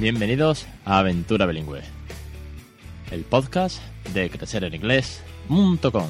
Bienvenidos 0.00 0.66
a 0.84 0.98
Aventura 0.98 1.46
Bilingüe, 1.46 1.80
el 3.12 3.22
podcast 3.22 3.80
de 4.12 4.28
crecereninglés.com. 4.28 6.08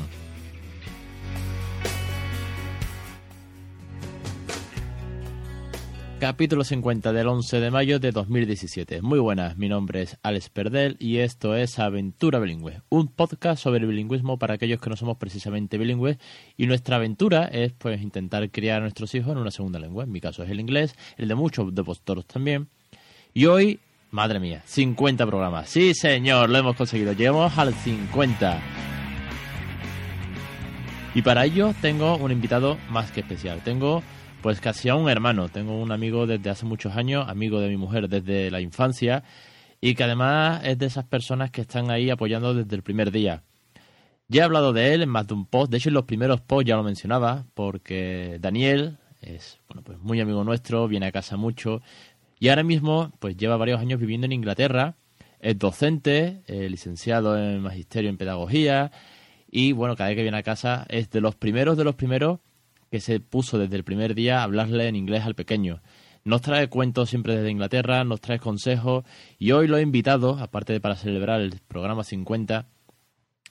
Capítulo 6.18 6.64
50 6.64 7.12
del 7.12 7.28
11 7.28 7.60
de 7.60 7.70
mayo 7.70 7.98
de 7.98 8.10
2017. 8.10 9.02
Muy 9.02 9.18
buenas, 9.18 9.58
mi 9.58 9.68
nombre 9.68 10.00
es 10.00 10.16
Alex 10.22 10.48
Perdel 10.48 10.96
y 10.98 11.18
esto 11.18 11.54
es 11.54 11.78
Aventura 11.78 12.38
Bilingüe, 12.38 12.80
un 12.88 13.08
podcast 13.08 13.62
sobre 13.62 13.84
bilingüismo 13.84 14.38
para 14.38 14.54
aquellos 14.54 14.80
que 14.80 14.88
no 14.88 14.96
somos 14.96 15.18
precisamente 15.18 15.76
bilingües 15.76 16.16
y 16.56 16.66
nuestra 16.66 16.96
aventura 16.96 17.44
es 17.44 17.74
pues 17.74 18.00
intentar 18.00 18.50
criar 18.50 18.78
a 18.78 18.80
nuestros 18.80 19.14
hijos 19.14 19.32
en 19.32 19.38
una 19.38 19.50
segunda 19.50 19.78
lengua. 19.78 20.04
En 20.04 20.10
mi 20.10 20.22
caso 20.22 20.42
es 20.42 20.48
el 20.48 20.60
inglés, 20.60 20.94
el 21.18 21.28
de 21.28 21.34
muchos 21.34 21.74
de 21.74 21.82
vosotros 21.82 22.24
también. 22.24 22.70
Y 23.36 23.46
hoy, 23.46 23.80
madre 24.12 24.38
mía, 24.38 24.62
50 24.64 25.26
programas. 25.26 25.68
Sí, 25.68 25.92
señor, 25.92 26.48
lo 26.50 26.56
hemos 26.56 26.76
conseguido. 26.76 27.14
Llegamos 27.14 27.58
al 27.58 27.74
50. 27.74 28.60
Y 31.16 31.22
para 31.22 31.44
ello 31.44 31.74
tengo 31.82 32.16
un 32.16 32.30
invitado 32.30 32.78
más 32.90 33.10
que 33.10 33.22
especial. 33.22 33.60
Tengo 33.64 34.04
pues 34.40 34.60
casi 34.60 34.88
a 34.88 34.94
un 34.94 35.10
hermano. 35.10 35.48
Tengo 35.48 35.82
un 35.82 35.90
amigo 35.90 36.28
desde 36.28 36.48
hace 36.48 36.64
muchos 36.64 36.94
años, 36.94 37.28
amigo 37.28 37.58
de 37.58 37.68
mi 37.68 37.76
mujer 37.76 38.08
desde 38.08 38.52
la 38.52 38.60
infancia 38.60 39.24
y 39.80 39.96
que 39.96 40.04
además 40.04 40.60
es 40.62 40.78
de 40.78 40.86
esas 40.86 41.04
personas 41.04 41.50
que 41.50 41.62
están 41.62 41.90
ahí 41.90 42.10
apoyando 42.10 42.54
desde 42.54 42.76
el 42.76 42.84
primer 42.84 43.10
día. 43.10 43.42
Ya 44.28 44.42
he 44.42 44.44
hablado 44.44 44.72
de 44.72 44.94
él 44.94 45.02
en 45.02 45.08
más 45.08 45.26
de 45.26 45.34
un 45.34 45.44
post, 45.44 45.72
de 45.72 45.78
hecho 45.78 45.88
en 45.88 45.94
los 45.94 46.04
primeros 46.04 46.40
posts 46.40 46.68
ya 46.68 46.76
lo 46.76 46.84
mencionaba, 46.84 47.46
porque 47.54 48.38
Daniel 48.40 48.98
es 49.20 49.58
bueno, 49.68 49.82
pues 49.82 49.98
muy 49.98 50.20
amigo 50.20 50.44
nuestro, 50.44 50.86
viene 50.86 51.06
a 51.06 51.12
casa 51.12 51.36
mucho 51.36 51.82
y 52.38 52.48
ahora 52.48 52.62
mismo 52.62 53.12
pues 53.18 53.36
lleva 53.36 53.56
varios 53.56 53.80
años 53.80 54.00
viviendo 54.00 54.24
en 54.26 54.32
Inglaterra, 54.32 54.96
es 55.40 55.58
docente, 55.58 56.42
eh, 56.46 56.68
licenciado 56.70 57.38
en 57.38 57.60
magisterio 57.60 58.10
en 58.10 58.16
pedagogía 58.16 58.90
y 59.50 59.72
bueno, 59.72 59.96
cada 59.96 60.10
vez 60.10 60.16
que 60.16 60.22
viene 60.22 60.38
a 60.38 60.42
casa 60.42 60.86
es 60.88 61.10
de 61.10 61.20
los 61.20 61.34
primeros 61.34 61.76
de 61.76 61.84
los 61.84 61.94
primeros 61.94 62.40
que 62.90 63.00
se 63.00 63.20
puso 63.20 63.58
desde 63.58 63.76
el 63.76 63.84
primer 63.84 64.14
día 64.14 64.40
a 64.40 64.44
hablarle 64.44 64.88
en 64.88 64.96
inglés 64.96 65.24
al 65.24 65.34
pequeño. 65.34 65.82
Nos 66.24 66.40
trae 66.40 66.68
cuentos 66.68 67.10
siempre 67.10 67.36
desde 67.36 67.50
Inglaterra, 67.50 68.02
nos 68.04 68.20
trae 68.20 68.38
consejos 68.38 69.04
y 69.38 69.52
hoy 69.52 69.68
lo 69.68 69.76
he 69.76 69.82
invitado, 69.82 70.38
aparte 70.38 70.72
de 70.72 70.80
para 70.80 70.96
celebrar 70.96 71.40
el 71.40 71.60
programa 71.68 72.04
50, 72.04 72.66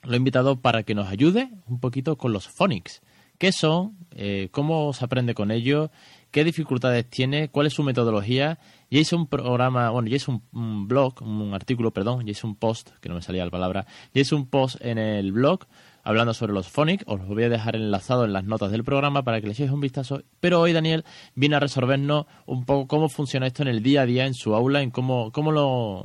lo 0.02 0.12
he 0.12 0.16
invitado 0.16 0.60
para 0.60 0.82
que 0.82 0.94
nos 0.94 1.08
ayude 1.08 1.50
un 1.66 1.78
poquito 1.78 2.16
con 2.16 2.32
los 2.32 2.48
phonics. 2.48 3.00
¿Qué 3.38 3.52
son? 3.52 3.96
Eh, 4.10 4.48
¿Cómo 4.50 4.92
se 4.92 5.04
aprende 5.04 5.34
con 5.34 5.50
ellos? 5.50 5.90
¿Qué 6.34 6.42
dificultades 6.42 7.08
tiene? 7.08 7.48
¿Cuál 7.48 7.68
es 7.68 7.74
su 7.74 7.84
metodología? 7.84 8.58
Ya 8.90 8.98
hice 8.98 9.14
un 9.14 9.28
programa, 9.28 9.90
bueno, 9.90 10.08
ya 10.08 10.16
hice 10.16 10.32
un, 10.32 10.88
blog, 10.88 11.22
un 11.22 11.54
artículo, 11.54 11.92
perdón, 11.92 12.26
ya 12.26 12.32
hice 12.32 12.44
un 12.44 12.56
post, 12.56 12.90
que 13.00 13.08
no 13.08 13.14
me 13.14 13.22
salía 13.22 13.44
la 13.44 13.52
palabra, 13.52 13.86
ya 14.12 14.20
hice 14.20 14.34
un 14.34 14.50
post 14.50 14.84
en 14.84 14.98
el 14.98 15.30
blog 15.30 15.60
hablando 16.02 16.34
sobre 16.34 16.52
los 16.52 16.66
phonics. 16.66 17.04
Os 17.06 17.20
lo 17.20 17.26
voy 17.26 17.44
a 17.44 17.48
dejar 17.48 17.76
enlazado 17.76 18.24
en 18.24 18.32
las 18.32 18.42
notas 18.42 18.72
del 18.72 18.82
programa 18.82 19.22
para 19.22 19.40
que 19.40 19.46
le 19.46 19.52
echéis 19.52 19.70
un 19.70 19.80
vistazo. 19.80 20.24
Pero 20.40 20.60
hoy 20.60 20.72
Daniel 20.72 21.04
viene 21.36 21.54
a 21.54 21.60
resolvernos 21.60 22.26
un 22.46 22.64
poco 22.64 22.88
cómo 22.88 23.08
funciona 23.08 23.46
esto 23.46 23.62
en 23.62 23.68
el 23.68 23.80
día 23.80 24.02
a 24.02 24.06
día, 24.06 24.26
en 24.26 24.34
su 24.34 24.56
aula, 24.56 24.82
en 24.82 24.90
cómo, 24.90 25.30
cómo 25.30 25.52
lo, 25.52 26.04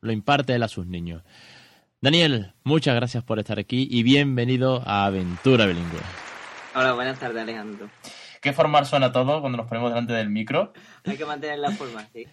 lo 0.00 0.10
imparte 0.10 0.52
él 0.52 0.64
a 0.64 0.68
sus 0.68 0.84
niños. 0.84 1.22
Daniel, 2.00 2.54
muchas 2.64 2.96
gracias 2.96 3.22
por 3.22 3.38
estar 3.38 3.60
aquí 3.60 3.86
y 3.88 4.02
bienvenido 4.02 4.82
a 4.84 5.04
Aventura 5.04 5.66
Bilingüe. 5.66 6.00
Hola, 6.74 6.92
buenas 6.94 7.20
tardes, 7.20 7.40
Alejandro. 7.40 7.88
Qué 8.40 8.52
formal 8.52 8.86
suena 8.86 9.12
todo 9.12 9.40
cuando 9.40 9.58
nos 9.58 9.66
ponemos 9.66 9.90
delante 9.90 10.12
del 10.12 10.30
micro. 10.30 10.72
Hay 11.04 11.16
que 11.16 11.26
mantener 11.26 11.58
la 11.58 11.70
forma, 11.70 12.06
sí. 12.12 12.26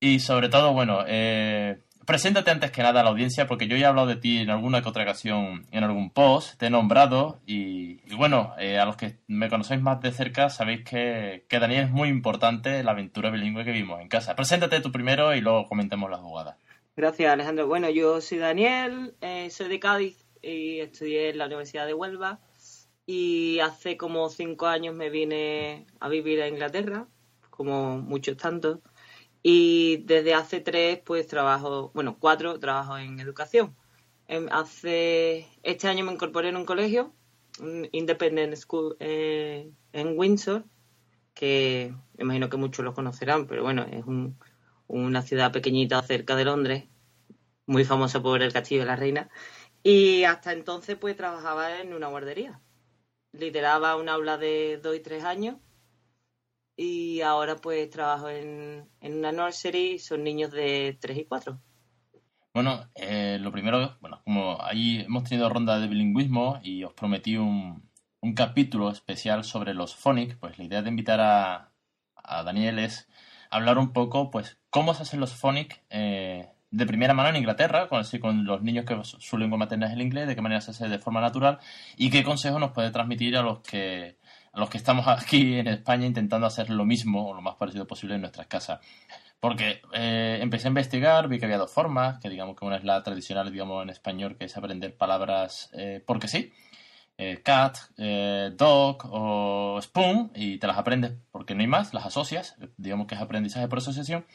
Y 0.00 0.20
sobre 0.20 0.48
todo, 0.48 0.72
bueno, 0.72 1.04
eh, 1.06 1.78
Preséntate 2.06 2.52
antes 2.52 2.70
que 2.70 2.84
nada 2.84 3.00
a 3.00 3.02
la 3.02 3.10
audiencia, 3.10 3.48
porque 3.48 3.66
yo 3.66 3.76
ya 3.76 3.86
he 3.86 3.88
hablado 3.88 4.06
de 4.06 4.14
ti 4.14 4.38
en 4.38 4.48
alguna 4.48 4.80
que 4.80 4.88
otra 4.88 5.02
ocasión, 5.02 5.66
en 5.72 5.82
algún 5.82 6.10
post, 6.10 6.56
te 6.56 6.66
he 6.66 6.70
nombrado, 6.70 7.40
y, 7.46 8.00
y 8.06 8.14
bueno, 8.14 8.54
eh, 8.60 8.78
a 8.78 8.84
los 8.84 8.94
que 8.94 9.16
me 9.26 9.48
conocéis 9.48 9.82
más 9.82 10.00
de 10.00 10.12
cerca 10.12 10.48
sabéis 10.48 10.84
que, 10.84 11.44
que, 11.48 11.58
Daniel 11.58 11.86
es 11.86 11.90
muy 11.90 12.08
importante 12.08 12.84
la 12.84 12.92
aventura 12.92 13.30
bilingüe 13.30 13.64
que 13.64 13.72
vimos 13.72 14.00
en 14.00 14.06
casa. 14.06 14.36
Preséntate 14.36 14.80
tú 14.80 14.92
primero 14.92 15.34
y 15.34 15.40
luego 15.40 15.66
comentemos 15.66 16.08
la 16.08 16.18
jugada. 16.18 16.56
Gracias, 16.96 17.32
Alejandro. 17.32 17.66
Bueno, 17.66 17.90
yo 17.90 18.20
soy 18.20 18.38
Daniel, 18.38 19.14
eh, 19.20 19.50
soy 19.50 19.68
de 19.68 19.80
Cádiz 19.80 20.28
y 20.42 20.78
estudié 20.78 21.30
en 21.30 21.38
la 21.38 21.46
Universidad 21.46 21.86
de 21.86 21.94
Huelva, 21.94 22.38
y 23.06 23.60
hace 23.60 23.96
como 23.96 24.28
cinco 24.28 24.66
años 24.66 24.94
me 24.94 25.10
vine 25.10 25.86
a 26.00 26.08
vivir 26.08 26.42
a 26.42 26.48
Inglaterra, 26.48 27.06
como 27.50 27.98
muchos 27.98 28.36
tantos. 28.36 28.80
Y 29.42 29.98
desde 29.98 30.34
hace 30.34 30.60
tres, 30.60 31.00
pues 31.04 31.28
trabajo, 31.28 31.92
bueno, 31.94 32.16
cuatro, 32.18 32.58
trabajo 32.58 32.98
en 32.98 33.20
educación. 33.20 33.76
Hace, 34.50 35.46
este 35.62 35.86
año 35.86 36.04
me 36.04 36.12
incorporé 36.12 36.48
en 36.48 36.56
un 36.56 36.64
colegio, 36.64 37.14
un 37.60 37.88
Independent 37.92 38.56
School 38.56 38.96
eh, 38.98 39.70
en 39.92 40.18
Windsor, 40.18 40.64
que 41.32 41.94
me 42.16 42.24
imagino 42.24 42.48
que 42.48 42.56
muchos 42.56 42.84
lo 42.84 42.92
conocerán, 42.92 43.46
pero 43.46 43.62
bueno, 43.62 43.86
es 43.88 44.04
un, 44.04 44.36
una 44.88 45.22
ciudad 45.22 45.52
pequeñita 45.52 46.02
cerca 46.02 46.34
de 46.34 46.44
Londres, 46.44 46.84
muy 47.66 47.84
famosa 47.84 48.20
por 48.20 48.42
el 48.42 48.52
Castillo 48.52 48.80
de 48.80 48.86
la 48.86 48.96
Reina. 48.96 49.30
Y 49.84 50.24
hasta 50.24 50.52
entonces, 50.52 50.96
pues 50.96 51.16
trabajaba 51.16 51.80
en 51.80 51.94
una 51.94 52.08
guardería. 52.08 52.60
Lideraba 53.38 53.96
un 53.96 54.08
aula 54.08 54.38
de 54.38 54.78
dos 54.78 54.96
y 54.96 55.00
tres 55.00 55.24
años 55.24 55.56
y 56.76 57.22
ahora 57.22 57.56
pues 57.56 57.88
trabajo 57.90 58.28
en, 58.28 58.88
en 59.00 59.18
una 59.18 59.32
nursery, 59.32 59.98
son 59.98 60.22
niños 60.22 60.50
de 60.52 60.96
3 61.00 61.18
y 61.18 61.24
4. 61.24 61.58
Bueno, 62.52 62.88
eh, 62.94 63.38
lo 63.40 63.50
primero, 63.52 63.96
bueno, 64.00 64.20
como 64.24 64.62
ahí 64.62 65.00
hemos 65.00 65.24
tenido 65.24 65.48
ronda 65.48 65.78
de 65.78 65.88
bilingüismo 65.88 66.60
y 66.62 66.84
os 66.84 66.92
prometí 66.94 67.36
un, 67.36 67.90
un 68.20 68.34
capítulo 68.34 68.90
especial 68.90 69.44
sobre 69.44 69.74
los 69.74 69.94
phonics, 69.94 70.36
pues 70.36 70.58
la 70.58 70.64
idea 70.64 70.82
de 70.82 70.90
invitar 70.90 71.20
a, 71.20 71.72
a 72.14 72.42
Daniel 72.42 72.78
es 72.78 73.08
hablar 73.50 73.78
un 73.78 73.92
poco, 73.92 74.30
pues, 74.30 74.58
cómo 74.70 74.94
se 74.94 75.02
hacen 75.02 75.20
los 75.20 75.34
phonics 75.34 75.80
eh, 75.90 76.50
de 76.70 76.86
primera 76.86 77.14
mano 77.14 77.30
en 77.30 77.36
Inglaterra, 77.36 77.88
con, 77.88 78.02
con 78.20 78.44
los 78.44 78.62
niños 78.62 78.84
que 78.84 78.98
su 79.02 79.38
lengua 79.38 79.58
materna 79.58 79.86
es 79.86 79.92
el 79.92 80.02
inglés, 80.02 80.26
de 80.26 80.34
qué 80.34 80.42
manera 80.42 80.60
se 80.60 80.72
hace 80.72 80.88
de 80.88 80.98
forma 80.98 81.20
natural 81.20 81.58
y 81.96 82.10
qué 82.10 82.22
consejo 82.22 82.58
nos 82.58 82.72
puede 82.72 82.90
transmitir 82.90 83.36
a 83.36 83.42
los 83.42 83.60
que 83.60 84.16
a 84.52 84.60
los 84.60 84.70
que 84.70 84.78
estamos 84.78 85.06
aquí 85.08 85.58
en 85.58 85.68
España 85.68 86.06
intentando 86.06 86.46
hacer 86.46 86.70
lo 86.70 86.84
mismo 86.84 87.28
o 87.28 87.34
lo 87.34 87.42
más 87.42 87.56
parecido 87.56 87.86
posible 87.86 88.14
en 88.16 88.22
nuestras 88.22 88.46
casas. 88.46 88.80
Porque 89.38 89.82
eh, 89.92 90.38
empecé 90.40 90.66
a 90.66 90.70
investigar, 90.70 91.28
vi 91.28 91.38
que 91.38 91.44
había 91.44 91.58
dos 91.58 91.70
formas, 91.70 92.18
que 92.20 92.30
digamos 92.30 92.56
que 92.56 92.64
una 92.64 92.76
es 92.76 92.84
la 92.84 93.02
tradicional, 93.02 93.52
digamos 93.52 93.82
en 93.82 93.90
español, 93.90 94.36
que 94.38 94.46
es 94.46 94.56
aprender 94.56 94.96
palabras 94.96 95.70
eh, 95.74 96.02
porque 96.04 96.26
sí, 96.26 96.52
eh, 97.18 97.40
cat, 97.42 97.78
eh, 97.96 98.50
dog 98.54 98.98
o 99.10 99.80
spoon, 99.80 100.32
y 100.34 100.58
te 100.58 100.66
las 100.66 100.76
aprendes 100.76 101.12
porque 101.30 101.54
no 101.54 101.62
hay 101.62 101.66
más, 101.66 101.94
las 101.94 102.04
asocias, 102.04 102.56
digamos 102.76 103.06
que 103.06 103.14
es 103.14 103.20
aprendizaje 103.20 103.68
por 103.68 103.78
asociación. 103.78 104.26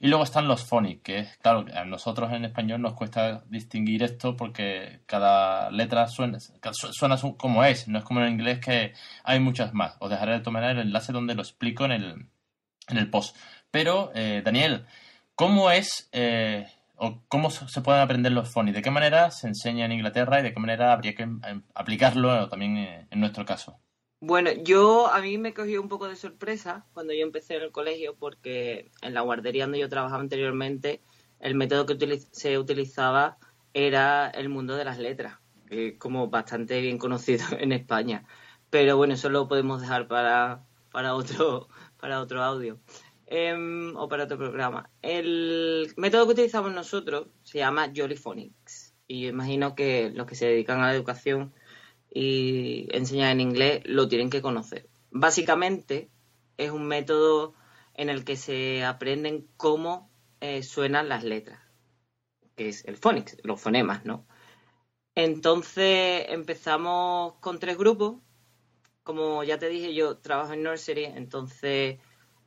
Y 0.00 0.08
luego 0.08 0.24
están 0.24 0.46
los 0.46 0.64
phonics, 0.64 1.02
que 1.02 1.18
es, 1.18 1.36
claro, 1.38 1.64
a 1.74 1.84
nosotros 1.84 2.32
en 2.32 2.44
español 2.44 2.80
nos 2.80 2.94
cuesta 2.94 3.42
distinguir 3.48 4.02
esto 4.02 4.36
porque 4.36 5.00
cada 5.06 5.70
letra 5.70 6.06
suena, 6.06 6.38
suena 6.38 7.16
como 7.36 7.64
es, 7.64 7.88
no 7.88 7.98
es 7.98 8.04
como 8.04 8.20
en 8.20 8.32
inglés 8.32 8.60
que 8.60 8.94
hay 9.24 9.40
muchas 9.40 9.74
más. 9.74 9.96
Os 9.98 10.10
dejaré 10.10 10.32
de 10.34 10.40
tomar 10.40 10.64
el 10.64 10.78
enlace 10.78 11.12
donde 11.12 11.34
lo 11.34 11.42
explico 11.42 11.84
en 11.84 11.92
el, 11.92 12.26
en 12.88 12.96
el 12.98 13.10
post. 13.10 13.36
Pero, 13.70 14.12
eh, 14.14 14.42
Daniel, 14.44 14.86
¿cómo 15.34 15.70
es 15.70 16.08
eh, 16.12 16.66
o 16.96 17.22
cómo 17.28 17.50
se 17.50 17.80
pueden 17.82 18.00
aprender 18.00 18.32
los 18.32 18.50
phonics? 18.50 18.76
¿De 18.76 18.82
qué 18.82 18.90
manera 18.90 19.30
se 19.30 19.48
enseña 19.48 19.84
en 19.84 19.92
Inglaterra 19.92 20.40
y 20.40 20.42
de 20.44 20.54
qué 20.54 20.60
manera 20.60 20.92
habría 20.92 21.14
que 21.14 21.24
em, 21.24 21.62
aplicarlo 21.74 22.48
también 22.48 23.06
en 23.10 23.20
nuestro 23.20 23.44
caso? 23.44 23.80
Bueno, 24.20 24.50
yo 24.64 25.06
a 25.06 25.20
mí 25.20 25.38
me 25.38 25.54
cogió 25.54 25.80
un 25.80 25.88
poco 25.88 26.08
de 26.08 26.16
sorpresa 26.16 26.84
cuando 26.92 27.12
yo 27.12 27.22
empecé 27.22 27.54
en 27.56 27.62
el 27.62 27.70
colegio 27.70 28.16
porque 28.16 28.90
en 29.00 29.14
la 29.14 29.20
guardería 29.20 29.64
donde 29.64 29.78
yo 29.78 29.88
trabajaba 29.88 30.20
anteriormente 30.20 31.00
el 31.38 31.54
método 31.54 31.86
que 31.86 32.20
se 32.32 32.58
utilizaba 32.58 33.38
era 33.74 34.28
el 34.30 34.48
mundo 34.48 34.74
de 34.74 34.84
las 34.84 34.98
letras, 34.98 35.38
que 35.68 35.88
es 35.88 35.98
como 35.98 36.28
bastante 36.28 36.80
bien 36.80 36.98
conocido 36.98 37.44
en 37.60 37.70
España. 37.72 38.24
Pero 38.70 38.96
bueno, 38.96 39.14
eso 39.14 39.28
lo 39.28 39.46
podemos 39.46 39.80
dejar 39.80 40.08
para, 40.08 40.64
para, 40.90 41.14
otro, 41.14 41.68
para 42.00 42.20
otro 42.20 42.42
audio 42.42 42.80
eh, 43.26 43.54
o 43.94 44.08
para 44.08 44.24
otro 44.24 44.36
programa. 44.36 44.90
El 45.00 45.92
método 45.96 46.26
que 46.26 46.32
utilizamos 46.32 46.72
nosotros 46.72 47.28
se 47.44 47.58
llama 47.58 47.92
Jollyphonics 47.94 48.96
y 49.06 49.28
imagino 49.28 49.76
que 49.76 50.10
los 50.10 50.26
que 50.26 50.34
se 50.34 50.46
dedican 50.46 50.80
a 50.80 50.88
la 50.88 50.94
educación 50.94 51.54
y 52.10 52.88
enseñar 52.90 53.32
en 53.32 53.40
inglés 53.40 53.82
lo 53.84 54.08
tienen 54.08 54.30
que 54.30 54.42
conocer. 54.42 54.88
Básicamente 55.10 56.10
es 56.56 56.70
un 56.70 56.86
método 56.86 57.54
en 57.94 58.08
el 58.08 58.24
que 58.24 58.36
se 58.36 58.84
aprenden 58.84 59.48
cómo 59.56 60.10
eh, 60.40 60.62
suenan 60.62 61.08
las 61.08 61.24
letras, 61.24 61.60
que 62.56 62.68
es 62.68 62.84
el 62.84 62.96
phonics, 62.96 63.36
los 63.42 63.60
fonemas, 63.60 64.04
¿no? 64.04 64.26
Entonces 65.14 66.26
empezamos 66.28 67.34
con 67.40 67.58
tres 67.58 67.76
grupos. 67.76 68.20
Como 69.02 69.42
ya 69.42 69.58
te 69.58 69.68
dije, 69.68 69.94
yo 69.94 70.18
trabajo 70.18 70.52
en 70.52 70.62
nursery, 70.62 71.06
entonces 71.06 71.98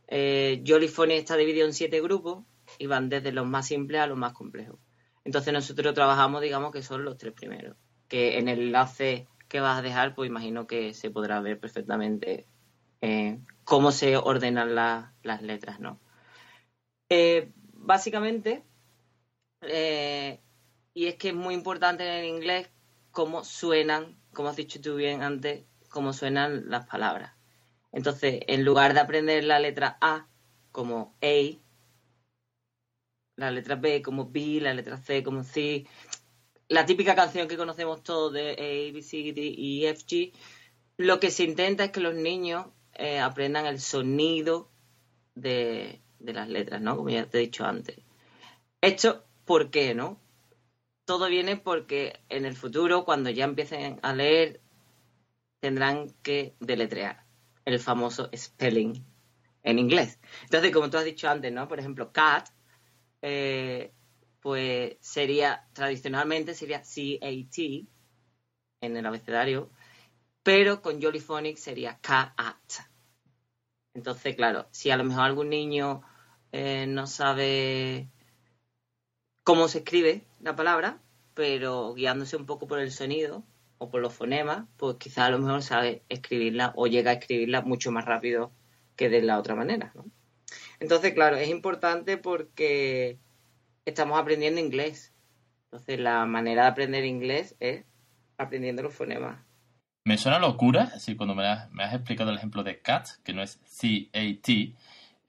eh, 0.08 0.64
Jolly 0.66 0.88
Phonics 0.88 1.20
está 1.22 1.36
dividido 1.36 1.66
en 1.66 1.74
siete 1.74 2.02
grupos 2.02 2.46
y 2.78 2.86
van 2.88 3.10
desde 3.10 3.32
los 3.32 3.46
más 3.46 3.68
simples 3.68 4.00
a 4.00 4.08
los 4.08 4.18
más 4.18 4.34
complejos. 4.34 4.80
Entonces 5.24 5.54
nosotros 5.54 5.94
trabajamos, 5.94 6.42
digamos 6.42 6.72
que 6.72 6.82
son 6.82 7.04
los 7.04 7.18
tres 7.18 7.34
primeros, 7.34 7.76
que 8.08 8.38
en 8.38 8.48
el 8.48 8.60
enlace 8.60 9.28
que 9.52 9.60
vas 9.60 9.80
a 9.80 9.82
dejar, 9.82 10.16
pues 10.16 10.30
imagino 10.30 10.66
que 10.66 10.94
se 10.94 11.12
podrá 11.12 11.42
ver 11.42 11.60
perfectamente 11.60 12.48
eh, 13.02 13.42
cómo 13.66 13.92
se 13.92 14.16
ordenan 14.16 14.76
las 14.76 15.42
letras, 15.42 15.82
¿no? 15.82 16.00
Eh, 17.10 17.52
básicamente, 17.74 18.64
eh, 19.60 20.40
y 20.94 21.08
es 21.08 21.16
que 21.16 21.30
es 21.30 21.36
muy 21.36 21.54
importante 21.54 22.08
en 22.08 22.24
el 22.24 22.26
inglés 22.30 22.70
cómo 23.12 23.44
suenan, 23.44 24.18
como 24.32 24.48
has 24.48 24.56
dicho 24.56 24.80
tú 24.80 24.96
bien 24.96 25.22
antes, 25.22 25.66
cómo 25.90 26.14
suenan 26.14 26.70
las 26.70 26.88
palabras. 26.88 27.34
Entonces, 27.92 28.40
en 28.48 28.64
lugar 28.64 28.94
de 28.94 29.02
aprender 29.02 29.44
la 29.44 29.60
letra 29.60 29.98
A 30.00 30.28
como 30.72 31.14
A, 31.22 31.58
la 33.36 33.52
letra 33.52 33.76
B 33.76 34.02
como 34.02 34.32
B, 34.32 34.62
la 34.62 34.74
letra 34.74 34.96
C 34.96 35.24
como 35.24 35.44
C, 35.44 35.86
la 36.72 36.86
típica 36.86 37.16
canción 37.16 37.50
que 37.50 37.58
conocemos 37.58 38.02
todos 38.02 38.32
de 38.32 38.52
A, 38.52 38.94
B, 38.94 39.02
C, 39.02 39.34
D 39.34 39.42
y 39.42 39.86
F, 39.88 40.06
G, 40.06 40.32
lo 40.96 41.20
que 41.20 41.30
se 41.30 41.44
intenta 41.44 41.84
es 41.84 41.92
que 41.92 42.00
los 42.00 42.16
niños 42.16 42.68
eh, 42.94 43.20
aprendan 43.20 43.66
el 43.66 43.82
sonido 43.82 44.72
de, 45.36 46.02
de, 46.20 46.34
las 46.34 46.48
letras, 46.48 46.80
¿no? 46.80 46.96
Como 46.96 47.10
ya 47.10 47.26
te 47.26 47.40
he 47.40 47.42
dicho 47.42 47.66
antes. 47.66 47.98
Esto, 48.80 49.26
¿por 49.44 49.70
qué, 49.70 49.94
no? 49.94 50.22
Todo 51.04 51.28
viene 51.28 51.58
porque 51.58 52.22
en 52.30 52.46
el 52.46 52.56
futuro, 52.56 53.04
cuando 53.04 53.30
ya 53.30 53.44
empiecen 53.44 54.00
a 54.02 54.14
leer, 54.14 54.62
tendrán 55.60 56.12
que 56.24 56.56
deletrear 56.62 57.26
el 57.66 57.80
famoso 57.80 58.30
spelling 58.34 59.06
en 59.64 59.78
inglés. 59.78 60.20
Entonces, 60.44 60.72
como 60.72 60.90
tú 60.90 60.98
has 60.98 61.06
dicho 61.06 61.30
antes, 61.30 61.52
¿no? 61.52 61.68
Por 61.68 61.80
ejemplo, 61.80 62.14
cat, 62.14 62.48
eh, 63.22 63.92
pues 64.42 64.98
sería, 65.00 65.68
tradicionalmente 65.74 66.54
sería 66.54 66.84
C-A-T 66.84 67.86
en 68.82 68.98
el 68.98 69.06
abecedario, 69.06 69.70
pero 70.44 70.82
con 70.82 71.02
Jollyphonic 71.02 71.58
sería 71.58 72.00
K-A-T. 72.02 72.76
Entonces, 73.94 74.36
claro, 74.36 74.68
si 74.72 74.90
a 74.90 74.98
lo 74.98 75.04
mejor 75.04 75.24
algún 75.24 75.50
niño 75.50 76.02
eh, 76.52 76.88
no 76.88 77.08
sabe 77.08 78.10
cómo 79.44 79.68
se 79.68 79.80
escribe 79.80 80.26
la 80.40 80.56
palabra, 80.56 81.02
pero 81.34 81.94
guiándose 81.94 82.36
un 82.36 82.46
poco 82.46 82.68
por 82.68 82.80
el 82.80 82.92
sonido 82.92 83.44
o 83.78 83.90
por 83.90 84.02
los 84.02 84.14
fonemas, 84.14 84.68
pues 84.78 84.98
quizá 84.98 85.26
a 85.26 85.32
lo 85.32 85.40
mejor 85.40 85.62
sabe 85.64 86.04
escribirla 86.10 86.74
o 86.76 86.88
llega 86.88 87.12
a 87.12 87.16
escribirla 87.16 87.62
mucho 87.62 87.92
más 87.92 88.06
rápido 88.06 88.52
que 88.96 89.10
de 89.10 89.22
la 89.22 89.40
otra 89.40 89.56
manera, 89.56 89.92
¿no? 89.96 90.06
Entonces, 90.80 91.14
claro, 91.14 91.38
es 91.38 91.50
importante 91.50 92.18
porque 92.18 93.20
estamos 93.86 94.20
aprendiendo 94.20 94.60
inglés. 94.60 95.14
Entonces, 95.66 96.00
la 96.00 96.26
manera 96.26 96.64
de 96.64 96.70
aprender 96.70 97.06
inglés 97.06 97.56
es 97.60 97.86
aprendiendo 98.38 98.84
los 98.84 98.94
fonemas. 98.94 99.40
Me 100.04 100.18
suena 100.18 100.40
locura, 100.40 100.92
así 100.96 101.16
cuando 101.16 101.36
me 101.36 101.46
has, 101.46 101.94
explicado 101.94 102.32
el 102.32 102.38
ejemplo 102.38 102.64
de 102.64 102.82
cat, 102.82 103.08
que 103.24 103.34
no 103.34 103.44
es 103.44 103.60
C-A-T, 103.66 104.74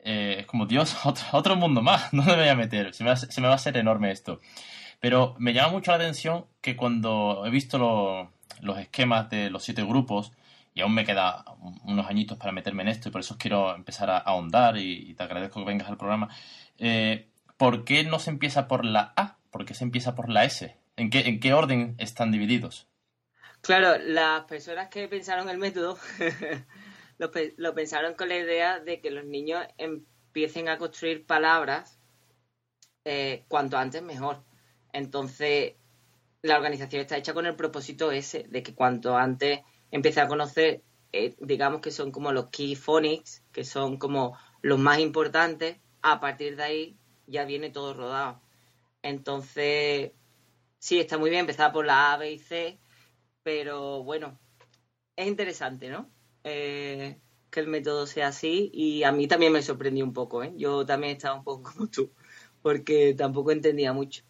eh, 0.05 0.37
es 0.41 0.47
como, 0.47 0.67
Dios, 0.67 0.97
otro, 1.33 1.57
mundo 1.57 1.83
más, 1.83 2.13
no 2.15 2.23
me 2.23 2.37
voy 2.37 2.49
a 2.49 2.57
meter, 2.57 2.95
se 2.95 3.05
me 3.05 3.11
va, 3.11 3.51
a 3.51 3.55
hacer 3.55 3.77
enorme 3.77 4.11
esto. 4.11 4.41
Pero 4.99 5.35
me 5.39 5.53
llama 5.53 5.73
mucho 5.73 5.91
la 5.91 5.99
atención 5.99 6.47
que 6.61 6.77
cuando 6.77 7.45
he 7.45 7.51
visto 7.51 8.31
los 8.61 8.79
esquemas 8.79 9.29
de 9.29 9.51
los 9.51 9.63
siete 9.63 9.83
grupos, 9.83 10.33
y 10.75 10.81
aún 10.81 10.95
me 10.95 11.05
queda 11.05 11.45
unos 11.85 12.07
añitos 12.07 12.39
para 12.39 12.53
meterme 12.53 12.83
en 12.83 12.89
esto, 12.89 13.09
y 13.09 13.13
por 13.13 13.21
eso 13.21 13.37
quiero 13.39 13.75
empezar 13.75 14.09
a, 14.09 14.19
ahondar, 14.19 14.79
y, 14.79 15.13
te 15.15 15.23
agradezco 15.23 15.61
que 15.61 15.67
vengas 15.67 15.89
al 15.89 15.99
programa, 15.99 16.29
eh, 16.79 17.29
¿por 17.63 17.85
qué 17.85 18.03
no 18.03 18.19
se 18.19 18.31
empieza 18.31 18.67
por 18.67 18.85
la 18.85 19.13
A? 19.15 19.39
¿Por 19.53 19.65
qué 19.65 19.73
se 19.73 19.85
empieza 19.85 20.17
por 20.17 20.29
la 20.29 20.45
S? 20.45 20.77
¿En 20.97 21.11
qué, 21.11 21.21
en 21.29 21.39
qué 21.39 21.55
orden 21.55 21.95
están 21.99 22.33
divididos? 22.33 22.89
Claro, 23.61 24.03
las 24.05 24.47
personas 24.47 24.89
que 24.89 25.07
pensaron 25.07 25.49
el 25.49 25.59
método 25.59 25.97
lo, 27.19 27.73
pensaron 27.73 28.15
con 28.15 28.31
la 28.31 28.37
idea 28.37 28.81
de 28.81 29.01
que 29.01 29.13
los 29.13 29.25
niños 29.25 29.65
empiecen 29.79 30.69
a 30.69 30.77
construir 30.77 31.25
palabras 31.25 32.01
eh, 33.05 33.45
cuanto 33.47 33.79
antes 33.79 34.03
mejor. 34.03 34.43
Entonces, 34.93 35.75
la 36.43 36.57
organización 36.57 37.03
está 37.03 37.17
hecha 37.17 37.33
con 37.33 37.47
el 37.47 37.55
propósito 37.55 38.11
ese, 38.11 38.45
de 38.49 38.65
que 38.65 38.75
cuanto 38.75 39.17
antes 39.17 39.61
empiece 39.93 40.21
a 40.21 40.27
conocer, 40.27 40.83
eh, 41.13 41.37
digamos 41.39 41.81
que 41.81 41.93
son 41.93 42.11
como 42.11 42.33
los 42.33 42.49
key 42.49 42.75
phonics, 42.75 43.45
que 43.53 43.63
son 43.63 43.99
como 43.99 44.37
los 44.63 44.81
más 44.81 44.99
importantes, 44.99 45.77
a 46.05 46.19
partir 46.19 46.57
de 46.57 46.63
ahí 46.65 46.99
ya 47.33 47.45
viene 47.45 47.71
todo 47.71 47.95
rodado. 47.95 48.41
Entonces, 49.03 50.13
sí, 50.79 51.01
está 51.01 51.19
muy 51.19 51.31
bien 51.31 51.41
empezar 51.41 51.73
por 51.73 51.85
la 51.87 52.13
A, 52.13 52.17
B 52.19 52.33
y 52.33 52.39
C, 52.39 52.79
pero 53.43 54.05
bueno, 54.05 54.39
es 55.17 55.27
interesante, 55.27 55.89
¿no? 55.91 56.09
Eh, 56.45 57.19
que 57.51 57.61
el 57.61 57.69
método 57.69 58.07
sea 58.07 58.29
así 58.29 58.71
y 58.73 59.03
a 59.05 59.13
mí 59.13 59.29
también 59.29 59.53
me 59.53 59.63
sorprendió 59.63 60.05
un 60.05 60.13
poco, 60.13 60.43
¿eh? 60.43 60.53
Yo 60.57 60.87
también 60.87 61.17
estaba 61.17 61.35
un 61.37 61.45
poco 61.45 61.63
como 61.73 61.89
tú, 61.89 62.13
porque 62.63 63.15
tampoco 63.15 63.51
entendía 63.51 63.93
mucho. 63.93 64.25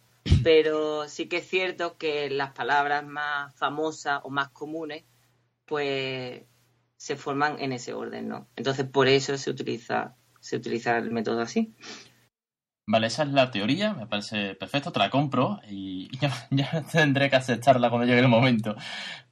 Pero 0.44 1.08
sí 1.08 1.28
que 1.28 1.38
es 1.38 1.48
cierto 1.48 1.98
que 1.98 2.30
las 2.30 2.52
palabras 2.52 3.04
más 3.04 3.54
famosas 3.56 4.20
o 4.24 4.30
más 4.30 4.50
comunes, 4.50 5.04
pues 5.66 6.42
se 6.96 7.16
forman 7.16 7.58
en 7.60 7.72
ese 7.72 7.92
orden, 7.94 8.28
¿no? 8.28 8.48
Entonces 8.54 8.86
por 8.86 9.08
eso 9.08 9.36
se 9.36 9.50
utiliza, 9.50 10.14
se 10.40 10.56
utiliza 10.56 10.98
el 10.98 11.10
método 11.10 11.40
así. 11.40 11.74
Vale, 12.86 13.06
esa 13.06 13.22
es 13.22 13.28
la 13.30 13.50
teoría, 13.50 13.94
me 13.94 14.06
parece 14.06 14.56
perfecto, 14.56 14.90
te 14.90 14.98
la 14.98 15.08
compro 15.08 15.60
y 15.68 16.10
ya, 16.50 16.82
tendré 16.90 17.30
que 17.30 17.36
aceptarla 17.36 17.90
cuando 17.90 18.06
llegue 18.06 18.20
el 18.20 18.28
momento. 18.28 18.74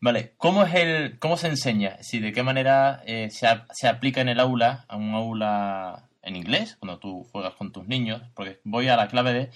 Vale, 0.01 0.35
¿cómo 0.39 0.65
es 0.65 0.75
el, 0.75 1.19
cómo 1.19 1.37
se 1.37 1.49
enseña? 1.49 1.97
Si 2.03 2.21
de 2.21 2.33
qué 2.33 2.43
manera 2.43 3.03
eh, 3.07 3.29
se, 3.31 3.49
se, 3.73 3.89
aplica 3.89 4.21
en 4.21 4.29
el 4.29 4.41
aula, 4.41 4.85
a 4.89 4.97
un 4.97 5.15
aula 5.15 6.09
en 6.23 6.37
inglés, 6.37 6.77
cuando 6.79 6.99
tú 6.99 7.25
juegas 7.33 7.55
con 7.55 7.73
tus 7.73 7.87
niños, 7.89 8.23
porque 8.35 8.61
voy 8.65 8.89
a 8.89 8.97
la 8.97 9.09
clave 9.09 9.33
de, 9.33 9.51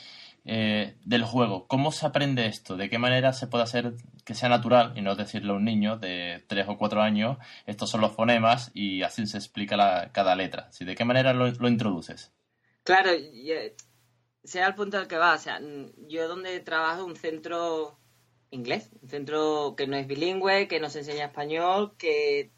eh, 0.45 0.97
del 1.05 1.25
juego. 1.25 1.67
¿Cómo 1.69 1.91
se 1.93 2.07
aprende 2.07 2.47
esto? 2.47 2.77
¿De 2.77 2.91
qué 2.91 2.99
manera 2.99 3.33
se 3.33 3.47
puede 3.47 3.65
hacer 3.65 3.95
que 4.25 4.35
sea 4.35 4.49
natural 4.49 4.93
y 4.97 5.03
no 5.03 5.15
decirle 5.15 5.53
a 5.53 5.57
un 5.57 5.65
niño 5.65 5.97
de 5.99 6.45
tres 6.49 6.67
o 6.69 6.77
cuatro 6.77 7.01
años, 7.03 7.39
estos 7.67 7.91
son 7.91 8.01
los 8.03 8.13
fonemas 8.13 8.71
y 8.75 9.03
así 9.03 9.27
se 9.27 9.39
explica 9.39 9.77
la, 9.77 10.11
cada 10.13 10.37
letra? 10.37 10.71
Si 10.73 10.85
¿De 10.85 10.95
qué 10.95 11.05
manera 11.05 11.33
lo, 11.33 11.51
lo 11.51 11.69
introduces? 11.69 12.33
Claro, 12.85 13.11
sea 14.45 14.67
el 14.69 14.75
punto 14.75 14.99
al 14.99 15.09
que 15.09 15.17
va. 15.17 15.35
O 15.35 15.39
sea, 15.39 15.61
yo 16.09 16.29
donde 16.29 16.61
trabajo 16.61 17.05
un 17.05 17.17
centro 17.17 17.99
inglés, 18.51 18.91
un 19.03 19.09
centro 19.09 19.75
que 19.77 19.87
no 19.87 19.97
es 19.97 20.07
bilingüe, 20.07 20.69
que 20.69 20.81
nos 20.81 20.95
enseña 20.97 21.27
español, 21.27 21.97
que 21.99 22.53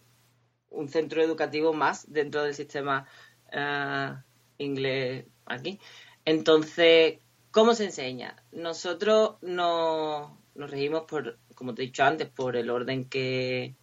un 0.68 0.88
centro 0.88 1.22
educativo 1.22 1.72
más 1.72 2.10
dentro 2.12 2.42
del 2.44 2.54
sistema 2.54 3.06
eh, 3.52 4.14
inglés 4.58 5.26
aquí. 5.46 5.80
Entonces, 6.24 7.20
¿cómo 7.52 7.74
se 7.74 7.84
enseña? 7.86 8.36
Nosotros 8.52 9.36
nos, 9.42 10.32
nos 10.54 10.70
regimos 10.70 11.04
por, 11.04 11.38
como 11.54 11.74
te 11.74 11.82
he 11.82 11.86
dicho 11.86 12.04
antes, 12.04 12.28
por 12.28 12.56
el 12.56 12.70
orden 12.70 13.08
que, 13.08 13.76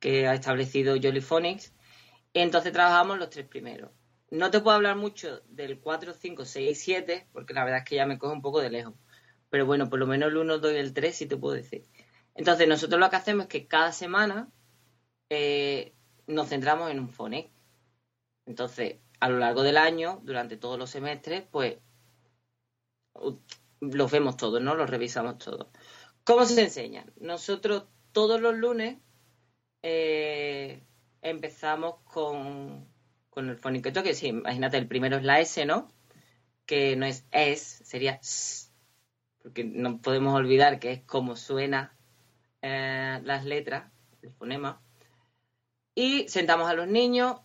que 0.00 0.26
ha 0.26 0.34
establecido 0.34 0.96
Jolly 1.02 1.20
Phonics. 1.20 1.74
Entonces 2.34 2.72
trabajamos 2.72 3.18
los 3.18 3.30
tres 3.30 3.46
primeros. 3.46 3.90
No 4.32 4.50
te 4.50 4.60
puedo 4.60 4.74
hablar 4.74 4.96
mucho 4.96 5.42
del 5.50 5.78
4, 5.78 6.14
5, 6.14 6.46
6, 6.46 6.80
7, 6.82 7.28
porque 7.34 7.52
la 7.52 7.64
verdad 7.64 7.80
es 7.80 7.84
que 7.84 7.96
ya 7.96 8.06
me 8.06 8.16
coge 8.16 8.32
un 8.32 8.40
poco 8.40 8.62
de 8.62 8.70
lejos. 8.70 8.94
Pero 9.50 9.66
bueno, 9.66 9.90
por 9.90 9.98
lo 9.98 10.06
menos 10.06 10.30
el 10.30 10.38
1, 10.38 10.56
2 10.56 10.72
y 10.72 10.76
el 10.76 10.94
3 10.94 11.14
sí 11.14 11.26
te 11.26 11.36
puedo 11.36 11.54
decir. 11.54 11.84
Entonces, 12.34 12.66
nosotros 12.66 12.98
lo 12.98 13.10
que 13.10 13.16
hacemos 13.16 13.44
es 13.44 13.50
que 13.50 13.66
cada 13.66 13.92
semana 13.92 14.50
eh, 15.28 15.92
nos 16.26 16.48
centramos 16.48 16.90
en 16.90 17.00
un 17.00 17.10
phonic. 17.10 17.50
Entonces, 18.46 19.00
a 19.20 19.28
lo 19.28 19.38
largo 19.38 19.62
del 19.62 19.76
año, 19.76 20.22
durante 20.22 20.56
todos 20.56 20.78
los 20.78 20.88
semestres, 20.88 21.44
pues 21.50 21.76
los 23.80 24.10
vemos 24.10 24.38
todos, 24.38 24.62
¿no? 24.62 24.74
Los 24.74 24.88
revisamos 24.88 25.36
todos. 25.36 25.66
¿Cómo 26.24 26.46
se 26.46 26.62
enseña? 26.62 27.04
Nosotros 27.20 27.84
todos 28.12 28.40
los 28.40 28.54
lunes 28.54 28.96
eh, 29.82 30.82
empezamos 31.20 31.96
con 32.04 32.91
con 33.32 33.48
el 33.48 33.56
fónico 33.56 33.90
que 34.02 34.14
sí, 34.14 34.28
imagínate, 34.28 34.76
el 34.76 34.86
primero 34.86 35.16
es 35.16 35.22
la 35.24 35.40
S, 35.40 35.64
¿no? 35.64 35.88
Que 36.66 36.96
no 36.96 37.06
es 37.06 37.24
S, 37.30 37.82
sería 37.82 38.18
S, 38.22 38.70
porque 39.42 39.64
no 39.64 40.02
podemos 40.02 40.34
olvidar 40.34 40.78
que 40.78 40.92
es 40.92 41.02
como 41.04 41.34
suena 41.34 41.96
eh, 42.60 43.20
las 43.24 43.46
letras, 43.46 43.90
el 44.20 44.32
fonema. 44.32 44.82
Y 45.94 46.28
sentamos 46.28 46.68
a 46.68 46.74
los 46.74 46.86
niños. 46.88 47.40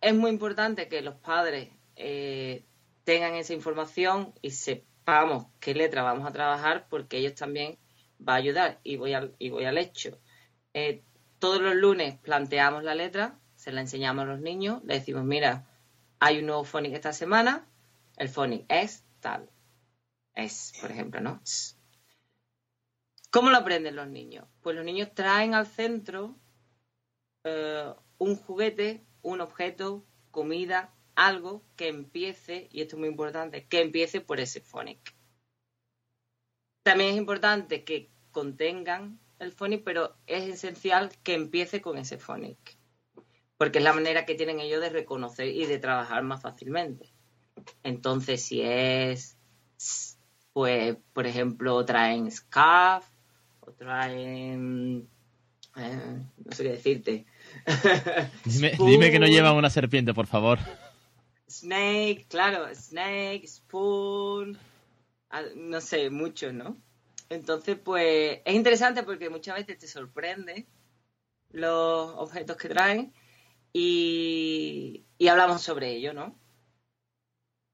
Es 0.00 0.14
muy 0.14 0.30
importante 0.30 0.88
que 0.88 1.02
los 1.02 1.16
padres 1.16 1.70
eh, 1.96 2.64
tengan 3.02 3.34
esa 3.34 3.54
información 3.54 4.34
y 4.40 4.52
sepamos 4.52 5.46
qué 5.58 5.74
letra 5.74 6.02
vamos 6.02 6.28
a 6.28 6.32
trabajar 6.32 6.86
porque 6.88 7.18
ellos 7.18 7.34
también 7.34 7.76
va 8.26 8.34
a 8.34 8.36
ayudar. 8.36 8.78
Y 8.84 8.98
voy 8.98 9.14
al, 9.14 9.34
y 9.40 9.50
voy 9.50 9.64
al 9.64 9.78
hecho. 9.78 10.20
Eh, 10.74 11.02
todos 11.40 11.60
los 11.60 11.74
lunes 11.74 12.20
planteamos 12.20 12.84
la 12.84 12.94
letra 12.94 13.40
se 13.64 13.72
la 13.72 13.80
enseñamos 13.80 14.24
a 14.24 14.26
los 14.26 14.40
niños, 14.40 14.82
le 14.84 14.98
decimos, 14.98 15.24
mira, 15.24 15.66
hay 16.20 16.40
un 16.40 16.44
nuevo 16.44 16.64
phonic 16.64 16.92
esta 16.92 17.14
semana, 17.14 17.66
el 18.18 18.28
phonic 18.28 18.66
es 18.68 19.06
tal. 19.20 19.48
Es, 20.34 20.74
por 20.82 20.90
ejemplo, 20.90 21.22
¿no? 21.22 21.40
¿Cómo 23.30 23.48
lo 23.48 23.56
aprenden 23.56 23.96
los 23.96 24.06
niños? 24.06 24.46
Pues 24.60 24.76
los 24.76 24.84
niños 24.84 25.14
traen 25.14 25.54
al 25.54 25.66
centro 25.66 26.36
eh, 27.44 27.90
un 28.18 28.36
juguete, 28.36 29.02
un 29.22 29.40
objeto, 29.40 30.04
comida, 30.30 30.94
algo 31.14 31.64
que 31.74 31.88
empiece, 31.88 32.68
y 32.70 32.82
esto 32.82 32.96
es 32.96 33.00
muy 33.00 33.08
importante, 33.08 33.66
que 33.66 33.80
empiece 33.80 34.20
por 34.20 34.40
ese 34.40 34.60
phonic. 34.60 35.16
También 36.82 37.12
es 37.12 37.16
importante 37.16 37.82
que 37.82 38.10
contengan 38.30 39.18
el 39.38 39.52
phonic, 39.52 39.84
pero 39.84 40.18
es 40.26 40.50
esencial 40.50 41.12
que 41.22 41.32
empiece 41.32 41.80
con 41.80 41.96
ese 41.96 42.18
phonic, 42.18 42.83
porque 43.64 43.78
es 43.78 43.84
la 43.84 43.94
manera 43.94 44.26
que 44.26 44.34
tienen 44.34 44.60
ellos 44.60 44.82
de 44.82 44.90
reconocer 44.90 45.48
y 45.48 45.64
de 45.64 45.78
trabajar 45.78 46.22
más 46.22 46.42
fácilmente. 46.42 47.08
Entonces, 47.82 48.44
si 48.44 48.60
es, 48.60 49.38
pues, 50.52 50.98
por 51.14 51.26
ejemplo, 51.26 51.82
traen 51.86 52.30
scarf, 52.30 53.06
o 53.60 53.72
traen, 53.72 55.08
eh, 55.76 56.22
no 56.44 56.52
sé 56.52 56.62
qué 56.62 56.68
decirte. 56.72 57.24
dime, 58.44 59.10
que 59.10 59.18
no 59.18 59.28
llevan 59.28 59.56
una 59.56 59.70
serpiente, 59.70 60.12
por 60.12 60.26
favor. 60.26 60.58
Snake, 61.48 62.26
claro, 62.28 62.66
snake, 62.74 63.46
spoon, 63.46 64.58
no 65.56 65.80
sé, 65.80 66.10
mucho, 66.10 66.52
¿no? 66.52 66.76
Entonces, 67.30 67.78
pues 67.82 68.42
es 68.44 68.54
interesante 68.54 69.04
porque 69.04 69.30
muchas 69.30 69.56
veces 69.56 69.78
te 69.78 69.86
sorprende 69.86 70.66
los 71.48 72.12
objetos 72.18 72.58
que 72.58 72.68
traen 72.68 73.14
y, 73.74 75.04
y 75.18 75.28
hablamos 75.28 75.60
sobre 75.60 75.90
ello, 75.90 76.14
¿no? 76.14 76.38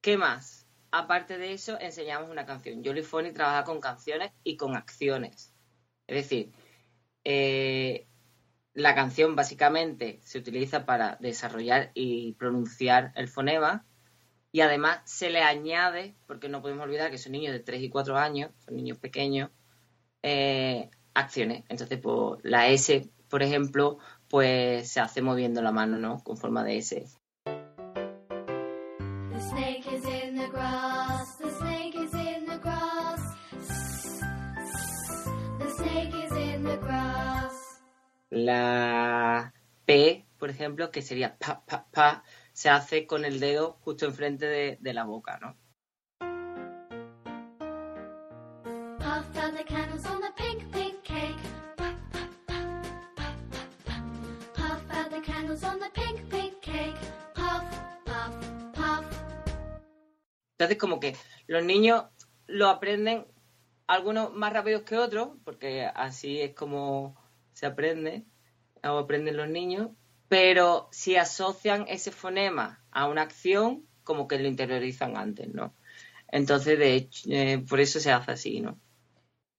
¿Qué 0.00 0.16
más? 0.16 0.66
Aparte 0.90 1.38
de 1.38 1.52
eso, 1.52 1.78
enseñamos 1.78 2.30
una 2.30 2.47
canción. 2.47 2.83
Jolly 2.85 3.02
Phony 3.02 3.33
trabaja 3.33 3.64
con 3.64 3.80
canciones 3.80 4.33
y 4.42 4.57
con 4.57 4.75
acciones. 4.75 5.54
Es 6.07 6.16
decir, 6.16 6.52
eh, 7.25 8.09
la 8.73 8.95
canción 8.95 9.37
básicamente 9.37 10.21
se 10.23 10.38
utiliza 10.38 10.87
para 10.87 11.16
desarrollar 11.21 11.90
y 11.95 12.33
pronunciar 12.33 13.12
el 13.14 13.28
fonema 13.28 13.85
y 14.52 14.62
además 14.62 15.02
se 15.04 15.30
le 15.30 15.42
añade, 15.42 16.16
porque 16.26 16.49
no 16.49 16.62
podemos 16.62 16.85
olvidar 16.85 17.11
que 17.11 17.19
son 17.19 17.33
niños 17.33 17.52
de 17.52 17.61
3 17.61 17.83
y 17.83 17.90
4 17.90 18.16
años, 18.16 18.50
son 18.64 18.76
niños 18.76 18.99
pequeños, 18.99 19.50
eh, 20.23 20.90
acciones. 21.14 21.64
Entonces, 21.69 22.00
pues, 22.00 22.40
la 22.42 22.69
S, 22.69 23.09
por 23.28 23.42
ejemplo, 23.42 23.99
pues 24.31 24.89
se 24.89 25.01
hace 25.01 25.23
moviendo 25.23 25.61
la 25.61 25.73
mano, 25.73 25.99
¿no? 25.99 26.23
Con 26.23 26.37
forma 26.37 26.63
de 26.63 26.79
S. 26.79 27.05
La 38.31 39.53
P, 39.85 40.25
por 40.39 40.51
ejemplo, 40.51 40.93
que 40.93 41.03
sería 41.03 41.37
pa, 41.37 41.65
pa, 41.67 41.89
pa, 41.91 42.23
se 42.53 42.71
hace 42.71 43.07
con 43.07 43.25
el 43.25 43.41
dedo 43.41 43.79
justo 43.81 44.07
enfrente 44.07 44.47
de, 44.47 44.79
de 44.81 44.95
la 44.95 45.03
boca, 45.03 45.39
¿no? 45.41 45.57
Entonces, 60.61 60.76
como 60.76 61.00
que 61.00 61.17
los 61.47 61.64
niños 61.64 62.05
lo 62.47 62.69
aprenden, 62.69 63.26
algunos 63.87 64.35
más 64.35 64.52
rápidos 64.52 64.83
que 64.83 64.99
otros, 64.99 65.31
porque 65.43 65.87
así 65.87 66.40
es 66.43 66.55
como 66.55 67.17
se 67.55 67.64
aprende, 67.64 68.25
o 68.85 68.99
aprenden 68.99 69.38
los 69.38 69.49
niños, 69.49 69.88
pero 70.29 70.88
si 70.93 71.17
asocian 71.17 71.87
ese 71.88 72.12
fonema 72.12 72.85
a 72.90 73.09
una 73.09 73.23
acción, 73.23 73.87
como 74.05 74.29
que 74.29 74.38
lo 74.38 74.49
interiorizan 74.49 75.17
antes, 75.17 75.49
¿no? 75.49 75.75
Entonces, 76.29 76.79
de 76.79 76.95
hecho, 76.95 77.29
eh, 77.31 77.64
por 77.67 77.81
eso 77.81 77.99
se 77.99 78.12
hace 78.12 78.33
así, 78.33 78.61
¿no? 78.61 78.79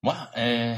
Bueno, 0.04 0.30
eh, 0.36 0.78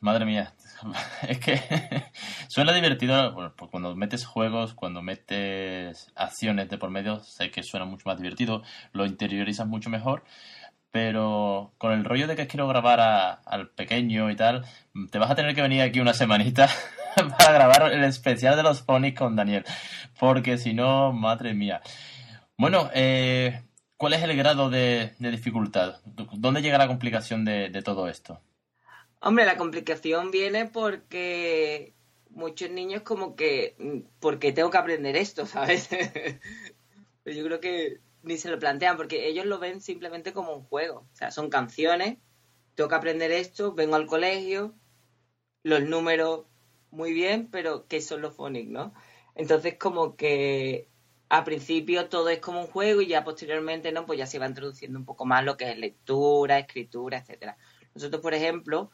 madre 0.00 0.24
mía, 0.24 0.54
es 1.28 1.38
que 1.38 1.60
suena 2.48 2.72
divertido 2.72 3.52
cuando 3.70 3.94
metes 3.96 4.24
juegos, 4.26 4.74
cuando 4.74 5.02
metes 5.02 6.12
acciones 6.14 6.68
de 6.68 6.78
por 6.78 6.90
medio, 6.90 7.20
sé 7.20 7.50
que 7.50 7.62
suena 7.62 7.86
mucho 7.86 8.04
más 8.06 8.18
divertido, 8.18 8.62
lo 8.92 9.06
interiorizas 9.06 9.66
mucho 9.66 9.90
mejor, 9.90 10.24
pero 10.90 11.74
con 11.78 11.92
el 11.92 12.04
rollo 12.04 12.26
de 12.26 12.36
que 12.36 12.46
quiero 12.46 12.68
grabar 12.68 13.40
al 13.44 13.68
pequeño 13.70 14.30
y 14.30 14.36
tal, 14.36 14.64
te 15.10 15.18
vas 15.18 15.30
a 15.30 15.34
tener 15.34 15.54
que 15.54 15.62
venir 15.62 15.82
aquí 15.82 16.00
una 16.00 16.14
semanita 16.14 16.68
para 17.38 17.52
grabar 17.52 17.92
el 17.92 18.04
especial 18.04 18.56
de 18.56 18.62
los 18.62 18.82
ponies 18.82 19.14
con 19.14 19.36
Daniel, 19.36 19.64
porque 20.18 20.58
si 20.58 20.74
no, 20.74 21.12
madre 21.12 21.54
mía. 21.54 21.80
Bueno, 22.56 22.90
eh, 22.94 23.62
¿cuál 23.96 24.12
es 24.12 24.22
el 24.22 24.36
grado 24.36 24.70
de, 24.70 25.14
dificultad? 25.18 25.96
¿Dónde 26.04 26.62
llega 26.62 26.78
la 26.78 26.86
complicación 26.86 27.44
de, 27.44 27.82
todo 27.82 28.08
esto? 28.08 28.40
Hombre, 29.26 29.46
la 29.46 29.56
complicación 29.56 30.30
viene 30.30 30.66
porque 30.66 31.94
muchos 32.28 32.68
niños 32.68 33.00
como 33.04 33.36
que, 33.36 33.74
¿por 34.20 34.38
qué 34.38 34.52
tengo 34.52 34.68
que 34.68 34.76
aprender 34.76 35.16
esto, 35.16 35.46
sabes? 35.46 35.88
yo 37.24 37.44
creo 37.44 37.58
que 37.58 38.00
ni 38.22 38.36
se 38.36 38.50
lo 38.50 38.58
plantean 38.58 38.98
porque 38.98 39.26
ellos 39.26 39.46
lo 39.46 39.58
ven 39.58 39.80
simplemente 39.80 40.34
como 40.34 40.54
un 40.54 40.64
juego. 40.64 41.06
O 41.10 41.16
sea, 41.16 41.30
son 41.30 41.48
canciones, 41.48 42.18
tengo 42.74 42.90
que 42.90 42.96
aprender 42.96 43.30
esto, 43.32 43.72
vengo 43.72 43.96
al 43.96 44.06
colegio, 44.06 44.74
los 45.62 45.80
números 45.82 46.44
muy 46.90 47.14
bien, 47.14 47.48
pero 47.50 47.86
¿qué 47.88 48.02
son 48.02 48.20
los 48.20 48.34
phonics, 48.34 48.70
no? 48.70 48.92
Entonces, 49.34 49.78
como 49.78 50.16
que 50.16 50.90
a 51.30 51.44
principio 51.44 52.10
todo 52.10 52.28
es 52.28 52.40
como 52.40 52.60
un 52.60 52.66
juego 52.66 53.00
y 53.00 53.06
ya 53.06 53.24
posteriormente, 53.24 53.90
¿no? 53.90 54.04
Pues 54.04 54.18
ya 54.18 54.26
se 54.26 54.38
va 54.38 54.46
introduciendo 54.46 54.98
un 54.98 55.06
poco 55.06 55.24
más 55.24 55.42
lo 55.46 55.56
que 55.56 55.70
es 55.70 55.78
lectura, 55.78 56.58
escritura, 56.58 57.16
etcétera. 57.16 57.56
Nosotros, 57.94 58.20
por 58.20 58.34
ejemplo, 58.34 58.90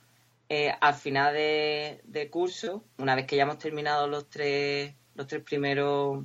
eh, 0.52 0.74
al 0.80 0.94
final 0.94 1.32
de, 1.32 2.00
de, 2.02 2.28
curso, 2.28 2.84
una 2.98 3.14
vez 3.14 3.24
que 3.26 3.36
ya 3.36 3.44
hemos 3.44 3.58
terminado 3.58 4.08
los 4.08 4.28
tres, 4.28 4.96
los 5.14 5.28
tres 5.28 5.44
primeros 5.44 6.24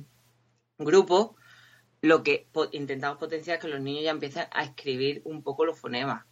grupos, 0.78 1.36
lo 2.02 2.24
que 2.24 2.48
intentamos 2.72 3.18
potenciar 3.18 3.56
es 3.56 3.62
que 3.62 3.68
los 3.68 3.80
niños 3.80 4.02
ya 4.02 4.10
empiecen 4.10 4.46
a 4.50 4.64
escribir 4.64 5.22
un 5.24 5.44
poco 5.44 5.64
los 5.64 5.78
fonemas, 5.78 6.26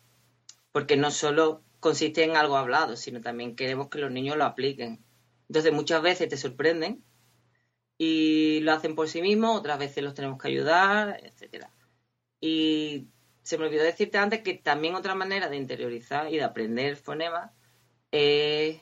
porque 0.73 0.97
no 0.97 1.13
solo 1.13 1.63
consiste 1.79 2.25
en 2.25 2.37
algo 2.37 2.57
hablado, 2.57 2.97
sino 2.97 3.21
también 3.21 3.55
queremos 3.55 3.89
que 3.91 3.99
los 3.99 4.11
niños 4.11 4.37
lo 4.37 4.45
apliquen. 4.45 5.05
Entonces 5.49 5.73
muchas 5.73 6.03
veces 6.03 6.29
te 6.29 6.37
sorprenden 6.37 7.05
y 7.97 8.59
lo 8.63 8.73
hacen 8.73 8.97
por 8.97 9.09
sí 9.09 9.23
mismos, 9.23 9.57
otras 9.57 9.79
veces 9.79 10.03
los 10.03 10.15
tenemos 10.15 10.43
que 10.43 10.49
ayudar, 10.49 11.21
etcétera. 11.23 11.71
Y 12.41 13.07
se 13.45 13.57
me 13.57 13.67
olvidó 13.67 13.85
decirte 13.85 14.19
antes 14.19 14.43
que 14.43 14.55
también 14.55 14.97
otra 14.97 15.15
manera 15.15 15.49
de 15.49 15.59
interiorizar 15.59 16.33
y 16.33 16.39
de 16.39 16.43
aprender 16.43 16.97
fonemas 16.97 17.53
es 18.15 18.81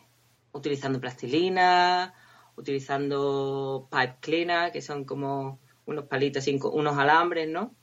utilizando 0.52 1.00
plastilina, 1.00 2.14
utilizando 2.56 3.88
pipe 3.90 4.18
cleaner, 4.20 4.72
que 4.72 4.82
son 4.82 5.04
como 5.04 5.58
unos 5.86 6.04
palitos, 6.04 6.46
unos 6.46 6.98
alambres, 6.98 7.48
¿no? 7.48 7.74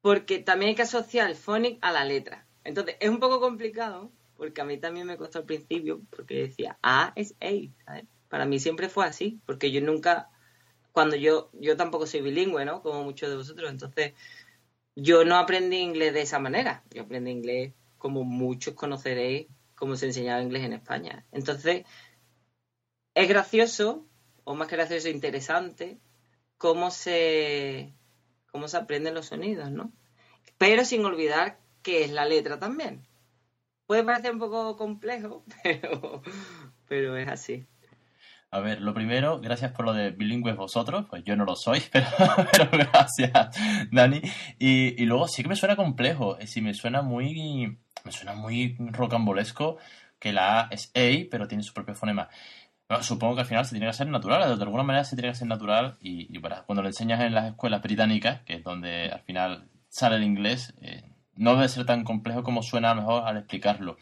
Porque 0.00 0.40
también 0.40 0.70
hay 0.70 0.74
que 0.74 0.82
asociar 0.82 1.30
el 1.30 1.36
phonic 1.36 1.78
a 1.80 1.92
la 1.92 2.04
letra. 2.04 2.46
Entonces, 2.64 2.96
es 2.98 3.08
un 3.08 3.20
poco 3.20 3.38
complicado, 3.40 4.10
porque 4.36 4.60
a 4.60 4.64
mí 4.64 4.78
también 4.78 5.06
me 5.06 5.16
costó 5.16 5.38
al 5.38 5.44
principio, 5.44 6.02
porque 6.10 6.34
decía 6.34 6.76
A 6.82 7.12
es 7.14 7.36
A, 7.40 8.02
Para 8.28 8.46
mí 8.46 8.58
siempre 8.58 8.88
fue 8.88 9.06
así, 9.06 9.40
porque 9.46 9.70
yo 9.70 9.80
nunca, 9.80 10.28
cuando 10.90 11.14
yo, 11.14 11.50
yo 11.52 11.76
tampoco 11.76 12.06
soy 12.06 12.20
bilingüe, 12.20 12.64
¿no? 12.64 12.82
Como 12.82 13.04
muchos 13.04 13.30
de 13.30 13.36
vosotros, 13.36 13.70
entonces 13.70 14.12
yo 14.96 15.24
no 15.24 15.36
aprendí 15.36 15.76
inglés 15.76 16.14
de 16.14 16.22
esa 16.22 16.40
manera, 16.40 16.82
yo 16.90 17.02
aprendí 17.02 17.30
inglés 17.30 17.74
como 17.96 18.24
muchos 18.24 18.74
conoceréis, 18.74 19.46
como 19.76 19.96
se 19.96 20.06
enseñaba 20.06 20.42
inglés 20.42 20.64
en 20.64 20.72
España. 20.72 21.24
Entonces, 21.30 21.84
es 23.14 23.28
gracioso, 23.28 24.06
o 24.44 24.54
más 24.54 24.68
que 24.68 24.76
gracioso, 24.76 25.08
interesante, 25.08 25.98
cómo 26.58 26.90
se, 26.90 27.94
cómo 28.50 28.68
se 28.68 28.76
aprenden 28.76 29.14
los 29.14 29.26
sonidos, 29.26 29.70
¿no? 29.70 29.92
Pero 30.58 30.84
sin 30.84 31.04
olvidar 31.04 31.60
que 31.82 32.04
es 32.04 32.10
la 32.10 32.24
letra 32.24 32.58
también. 32.58 33.06
Puede 33.86 34.02
parecer 34.02 34.32
un 34.32 34.40
poco 34.40 34.76
complejo, 34.76 35.44
pero, 35.62 36.22
pero 36.88 37.16
es 37.16 37.28
así. 37.28 37.66
A 38.56 38.60
ver, 38.60 38.80
lo 38.80 38.94
primero, 38.94 39.38
gracias 39.38 39.72
por 39.72 39.84
lo 39.84 39.92
de 39.92 40.12
bilingües 40.12 40.56
vosotros, 40.56 41.04
pues 41.10 41.22
yo 41.24 41.36
no 41.36 41.44
lo 41.44 41.56
soy, 41.56 41.82
pero, 41.92 42.06
gracias, 42.72 43.30
Dani. 43.92 44.22
Y, 44.58 45.02
y, 45.02 45.04
luego 45.04 45.28
sí 45.28 45.42
que 45.42 45.50
me 45.50 45.56
suena 45.56 45.76
complejo, 45.76 46.38
sí 46.46 46.62
me 46.62 46.72
suena 46.72 47.02
muy, 47.02 47.78
me 48.04 48.12
suena 48.12 48.34
muy 48.34 48.74
rocambolesco 48.78 49.76
que 50.18 50.32
la 50.32 50.60
A 50.60 50.68
es 50.70 50.90
A, 50.94 51.28
pero 51.30 51.46
tiene 51.46 51.62
su 51.62 51.74
propio 51.74 51.94
fonema 51.94 52.30
supongo 53.02 53.34
que 53.34 53.40
al 53.42 53.46
final 53.46 53.64
se 53.64 53.72
tiene 53.72 53.86
que 53.86 53.90
hacer 53.90 54.06
natural, 54.06 54.56
de 54.56 54.64
alguna 54.64 54.84
manera 54.84 55.04
se 55.04 55.16
tiene 55.16 55.28
que 55.28 55.32
hacer 55.32 55.48
natural 55.48 55.96
y, 56.00 56.38
cuando 56.66 56.82
lo 56.82 56.88
enseñas 56.88 57.20
en 57.20 57.34
las 57.34 57.46
escuelas 57.46 57.82
británicas, 57.82 58.42
que 58.42 58.54
es 58.54 58.64
donde 58.64 59.10
al 59.10 59.20
final 59.20 59.68
sale 59.88 60.16
el 60.16 60.24
inglés, 60.24 60.72
eh, 60.80 61.02
no 61.34 61.56
debe 61.56 61.68
ser 61.68 61.84
tan 61.84 62.04
complejo 62.04 62.42
como 62.42 62.62
suena 62.62 62.94
mejor 62.94 63.24
al 63.26 63.36
explicarlo. 63.36 63.96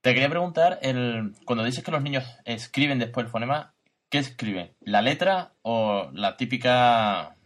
Te 0.00 0.14
quería 0.14 0.28
preguntar, 0.28 0.78
el, 0.82 1.34
cuando 1.44 1.64
dices 1.64 1.82
que 1.82 1.90
los 1.90 2.02
niños 2.02 2.24
escriben 2.44 2.98
después 2.98 3.26
el 3.26 3.32
fonema, 3.32 3.74
¿qué 4.08 4.18
escriben? 4.18 4.72
¿La 4.80 5.02
letra 5.02 5.54
o 5.62 6.10
la 6.12 6.36
típica... 6.36 7.36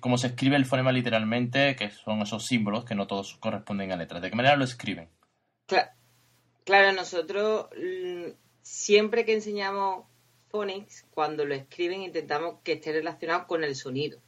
cómo 0.00 0.18
se 0.18 0.28
escribe 0.28 0.56
el 0.56 0.66
fonema 0.66 0.92
literalmente, 0.92 1.76
que 1.76 1.90
son 1.90 2.22
esos 2.22 2.46
símbolos 2.46 2.84
que 2.84 2.94
no 2.94 3.06
todos 3.06 3.36
corresponden 3.36 3.92
a 3.92 3.96
letras? 3.96 4.22
¿De 4.22 4.30
qué 4.30 4.36
manera 4.36 4.56
lo 4.56 4.64
escriben? 4.64 5.08
Claro, 6.64 6.92
nosotros 6.92 7.68
mm, 7.76 8.30
siempre 8.62 9.24
que 9.24 9.34
enseñamos 9.34 10.06
phonics, 10.48 11.04
cuando 11.10 11.44
lo 11.44 11.54
escriben 11.54 12.02
intentamos 12.02 12.60
que 12.62 12.72
esté 12.74 12.92
relacionado 12.92 13.46
con 13.46 13.64
el 13.64 13.76
sonido. 13.76 14.20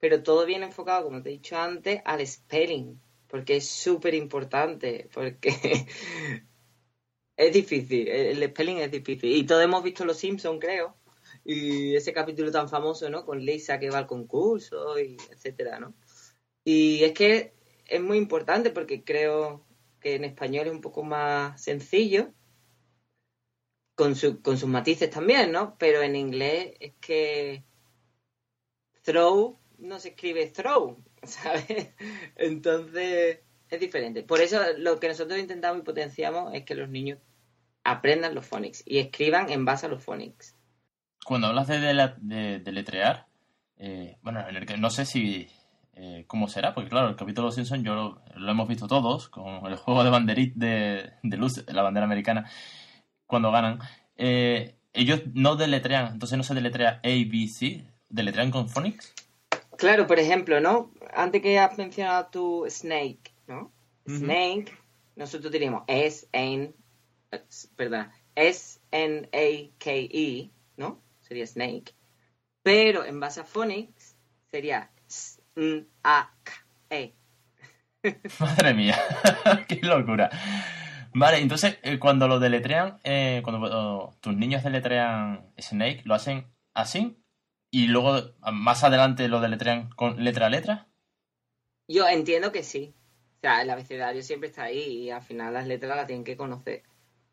Pero 0.00 0.22
todo 0.22 0.46
viene 0.46 0.66
enfocado, 0.66 1.04
como 1.04 1.22
te 1.22 1.28
he 1.28 1.32
dicho 1.32 1.56
antes, 1.58 2.00
al 2.04 2.26
spelling, 2.26 3.00
porque 3.28 3.56
es 3.56 3.68
súper 3.68 4.14
importante, 4.14 5.08
porque 5.12 5.52
es 7.36 7.52
difícil, 7.52 8.08
el 8.08 8.42
spelling 8.48 8.78
es 8.78 8.90
difícil. 8.90 9.36
Y 9.36 9.44
todos 9.44 9.62
hemos 9.62 9.84
visto 9.84 10.04
Los 10.04 10.16
Simpsons, 10.16 10.58
creo, 10.60 10.96
y 11.44 11.96
ese 11.96 12.12
capítulo 12.12 12.50
tan 12.50 12.68
famoso, 12.68 13.08
¿no? 13.10 13.24
Con 13.24 13.44
Lisa 13.44 13.78
que 13.78 13.90
va 13.90 13.98
al 13.98 14.06
concurso, 14.06 14.98
y 14.98 15.16
etcétera, 15.30 15.80
¿no? 15.80 15.94
Y 16.64 17.02
es 17.04 17.12
que 17.12 17.54
es 17.86 18.00
muy 18.00 18.18
importante 18.18 18.70
porque 18.70 19.04
creo 19.04 19.64
que 20.00 20.14
en 20.14 20.24
español 20.24 20.66
es 20.66 20.72
un 20.72 20.80
poco 20.80 21.02
más 21.02 21.62
sencillo, 21.62 22.32
con, 23.94 24.14
con 24.42 24.56
sus 24.58 24.68
matices 24.68 25.10
también, 25.10 25.52
¿no? 25.52 25.76
Pero 25.78 26.02
en 26.02 26.16
inglés 26.16 26.74
es 26.80 26.94
que 27.00 27.64
throw 29.02 29.58
no 29.78 29.98
se 29.98 30.10
escribe 30.10 30.46
throw, 30.46 31.02
¿sabes? 31.22 31.90
Entonces 32.36 33.40
es 33.68 33.80
diferente. 33.80 34.22
Por 34.22 34.40
eso 34.40 34.60
lo 34.78 34.98
que 35.00 35.08
nosotros 35.08 35.38
intentamos 35.38 35.80
y 35.80 35.84
potenciamos 35.84 36.54
es 36.54 36.64
que 36.64 36.74
los 36.74 36.88
niños 36.88 37.18
aprendan 37.84 38.34
los 38.34 38.46
phonics 38.46 38.82
y 38.86 38.98
escriban 38.98 39.50
en 39.50 39.64
base 39.64 39.86
a 39.86 39.88
los 39.88 40.02
phonics. 40.02 40.56
Cuando 41.24 41.48
hablas 41.48 41.68
de, 41.68 42.58
de, 42.60 42.72
letrear, 42.72 43.26
eh, 43.76 44.16
bueno, 44.22 44.46
en 44.48 44.56
el 44.56 44.66
que 44.66 44.76
no 44.76 44.90
sé 44.90 45.04
si 45.04 45.48
eh, 45.94 46.24
cómo 46.26 46.48
será, 46.48 46.74
porque 46.74 46.90
claro, 46.90 47.08
el 47.08 47.16
capítulo 47.16 47.48
de 47.48 47.54
Simpson 47.54 47.84
yo 47.84 47.94
lo, 48.34 48.50
hemos 48.50 48.68
visto 48.68 48.86
todos, 48.86 49.28
con 49.28 49.66
el 49.66 49.76
juego 49.76 50.02
de 50.02 50.10
banderit 50.10 50.54
de, 50.54 51.12
de 51.22 51.36
luz, 51.36 51.64
la 51.68 51.82
bandera 51.82 52.06
americana, 52.06 52.50
cuando 53.26 53.52
ganan. 53.52 53.78
Eh, 54.16 54.76
ellos 54.92 55.22
no 55.34 55.56
deletrean, 55.56 56.12
entonces 56.12 56.36
no 56.36 56.44
se 56.44 56.54
deletrea 56.54 57.00
A, 57.02 57.08
B, 57.08 57.48
C, 57.48 57.86
deletrean 58.08 58.50
con 58.50 58.68
phonics. 58.68 59.14
Claro, 59.76 60.06
por 60.06 60.18
ejemplo, 60.18 60.60
¿no? 60.60 60.92
Antes 61.14 61.40
que 61.42 61.58
has 61.58 61.78
mencionado 61.78 62.26
tu 62.30 62.66
Snake, 62.68 63.32
¿no? 63.46 63.72
Snake, 64.06 64.72
nosotros 65.16 65.52
diríamos 65.52 65.84
S, 65.86 66.28
N, 66.32 66.74
perdón, 67.76 68.10
S, 68.34 68.80
N, 68.90 69.28
A, 69.32 69.70
K, 69.78 69.90
E, 69.90 70.50
¿no? 70.76 71.00
Sería 71.30 71.46
Snake. 71.46 71.94
Pero 72.64 73.04
en 73.04 73.20
base 73.20 73.38
a 73.38 73.44
phonics 73.44 74.16
sería 74.50 74.90
S, 75.08 75.40
N, 75.54 75.86
A, 76.02 76.34
K, 76.42 76.52
E. 76.90 77.14
Madre 78.40 78.74
mía, 78.74 78.98
qué 79.68 79.78
locura. 79.80 80.28
Vale, 81.14 81.38
entonces 81.38 81.78
eh, 81.84 82.00
cuando 82.00 82.26
lo 82.26 82.40
deletrean, 82.40 82.98
eh, 83.04 83.42
cuando 83.44 84.12
tus 84.18 84.34
niños 84.34 84.64
deletrean 84.64 85.52
Snake, 85.56 86.02
¿lo 86.04 86.14
hacen 86.14 86.46
así? 86.74 87.16
¿Y 87.70 87.86
luego 87.86 88.34
más 88.52 88.82
adelante 88.82 89.28
lo 89.28 89.40
deletrean 89.40 89.90
con 89.90 90.24
letra 90.24 90.46
a 90.46 90.50
letra? 90.50 90.88
Yo 91.86 92.08
entiendo 92.08 92.50
que 92.50 92.64
sí. 92.64 92.92
O 93.36 93.40
sea, 93.40 93.62
el 93.62 93.70
abecedario 93.70 94.24
siempre 94.24 94.48
está 94.48 94.64
ahí 94.64 95.04
y 95.04 95.10
al 95.10 95.22
final 95.22 95.54
las 95.54 95.68
letras 95.68 95.96
las 95.96 96.08
tienen 96.08 96.24
que 96.24 96.36
conocer. 96.36 96.82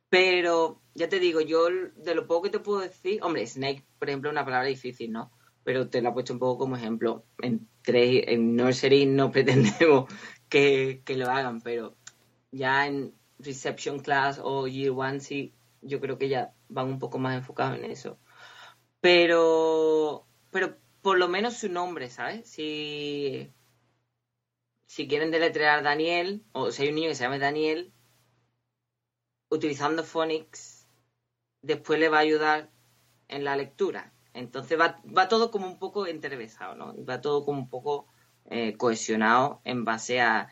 Pero 0.10 0.82
ya 0.96 1.10
te 1.10 1.20
digo, 1.20 1.42
yo 1.42 1.68
de 1.96 2.16
lo 2.16 2.28
poco 2.28 2.44
que 2.44 2.50
te 2.50 2.60
puedo 2.60 2.80
decir, 2.80 3.20
hombre, 3.24 3.46
Snake, 3.46 3.86
por 4.00 4.10
ejemplo, 4.10 4.30
es 4.30 4.34
una 4.34 4.46
palabra 4.46 4.68
difícil, 4.68 5.12
¿no? 5.12 5.32
Pero 5.64 5.90
te 5.90 6.02
la 6.02 6.10
he 6.10 6.14
puesto 6.14 6.34
un 6.34 6.40
poco 6.40 6.60
como 6.60 6.78
ejemplo. 6.78 7.26
En, 7.40 7.68
tres, 7.82 8.24
en 8.28 8.56
Nursery 8.56 9.06
no 9.06 9.32
pretendemos 9.32 10.12
que, 10.50 11.02
que 11.06 11.18
lo 11.18 11.30
hagan, 11.30 11.62
pero 11.62 11.96
ya 12.52 12.88
en 12.88 13.14
Reception 13.40 14.00
Class 14.00 14.40
o 14.42 14.68
Year 14.68 14.92
One 14.92 15.20
sí, 15.20 15.54
yo 15.82 16.00
creo 16.00 16.18
que 16.18 16.30
ya 16.30 16.54
van 16.70 16.88
un 16.88 17.00
poco 17.00 17.20
más 17.20 17.36
enfocados 17.36 17.78
en 17.78 17.86
eso. 17.86 18.20
Pero, 19.02 20.28
pero 20.52 20.78
por 21.02 21.18
lo 21.18 21.28
menos 21.28 21.56
su 21.58 21.70
nombre, 21.70 22.10
¿sabes? 22.10 22.50
Si, 22.50 23.54
si 24.86 25.08
quieren 25.08 25.32
deletrear 25.32 25.84
Daniel, 25.84 26.44
o 26.54 26.72
si 26.72 26.84
hay 26.84 26.90
un 26.90 26.96
niño 26.96 27.10
que 27.10 27.16
se 27.16 27.24
llame 27.24 27.40
Daniel, 27.40 27.94
utilizando 29.50 30.04
Phonics, 30.04 30.88
después 31.62 32.00
le 32.00 32.10
va 32.10 32.18
a 32.18 32.22
ayudar 32.22 32.70
en 33.28 33.44
la 33.44 33.56
lectura. 33.56 34.14
Entonces 34.34 34.80
va, 34.80 35.02
va 35.06 35.28
todo 35.28 35.52
como 35.52 35.68
un 35.68 35.80
poco 35.80 36.08
entrevesado, 36.08 36.76
¿no? 36.76 36.94
Va 37.06 37.22
todo 37.22 37.44
como 37.44 37.60
un 37.60 37.70
poco 37.70 38.08
eh, 38.50 38.78
cohesionado 38.78 39.62
en 39.64 39.84
base 39.84 40.22
a 40.22 40.48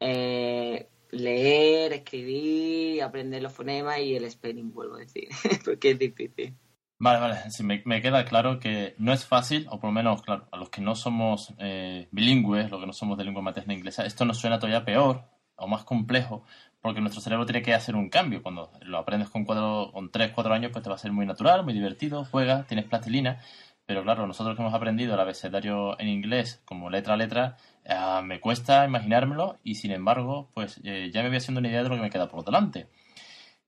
eh, 0.00 0.88
leer, 1.10 1.92
escribir, 1.92 3.02
aprender 3.02 3.42
los 3.42 3.52
fonemas 3.52 3.98
y 4.00 4.14
el 4.14 4.30
spelling, 4.30 4.72
vuelvo 4.72 4.96
a 4.96 5.00
decir, 5.00 5.28
porque 5.64 5.92
es 5.92 5.98
difícil. 5.98 6.56
Vale, 6.98 7.20
vale, 7.20 7.50
sí, 7.50 7.64
me, 7.64 8.00
queda 8.00 8.24
claro 8.24 8.60
que 8.60 8.94
no 8.98 9.12
es 9.12 9.26
fácil, 9.26 9.66
o 9.68 9.80
por 9.80 9.90
lo 9.90 9.92
menos, 9.92 10.22
claro, 10.22 10.46
a 10.52 10.56
los 10.56 10.70
que 10.70 10.80
no 10.80 10.94
somos 10.94 11.52
eh, 11.58 12.08
bilingües, 12.12 12.70
los 12.70 12.80
que 12.80 12.86
no 12.86 12.92
somos 12.92 13.18
de 13.18 13.24
lengua 13.24 13.42
materna 13.42 13.74
inglesa, 13.74 14.06
esto 14.06 14.24
nos 14.24 14.38
suena 14.38 14.58
todavía 14.58 14.84
peor 14.84 15.24
o 15.56 15.66
más 15.66 15.84
complejo, 15.84 16.44
porque 16.84 17.00
nuestro 17.00 17.22
cerebro 17.22 17.46
tiene 17.46 17.62
que 17.62 17.72
hacer 17.72 17.96
un 17.96 18.10
cambio. 18.10 18.42
Cuando 18.42 18.70
lo 18.82 18.98
aprendes 18.98 19.30
con, 19.30 19.46
cuatro, 19.46 19.90
con 19.90 20.10
3, 20.10 20.32
4 20.34 20.52
años, 20.52 20.70
pues 20.70 20.84
te 20.84 20.90
va 20.90 20.96
a 20.96 20.98
ser 20.98 21.12
muy 21.12 21.24
natural, 21.24 21.64
muy 21.64 21.72
divertido, 21.72 22.26
juegas, 22.26 22.66
tienes 22.66 22.84
plastilina, 22.84 23.40
pero 23.86 24.02
claro, 24.02 24.26
nosotros 24.26 24.54
que 24.54 24.60
hemos 24.60 24.74
aprendido 24.74 25.14
el 25.14 25.20
abecedario 25.20 25.98
en 25.98 26.08
inglés 26.08 26.60
como 26.66 26.90
letra 26.90 27.14
a 27.14 27.16
letra, 27.16 27.56
Ah, 27.86 28.22
me 28.24 28.40
cuesta 28.40 28.84
imaginármelo 28.86 29.58
y 29.62 29.74
sin 29.74 29.92
embargo, 29.92 30.50
pues 30.54 30.80
eh, 30.84 31.10
ya 31.12 31.22
me 31.22 31.28
voy 31.28 31.36
haciendo 31.36 31.60
una 31.60 31.68
idea 31.68 31.82
de 31.82 31.88
lo 31.88 31.96
que 31.96 32.02
me 32.02 32.10
queda 32.10 32.28
por 32.28 32.44
delante. 32.44 32.88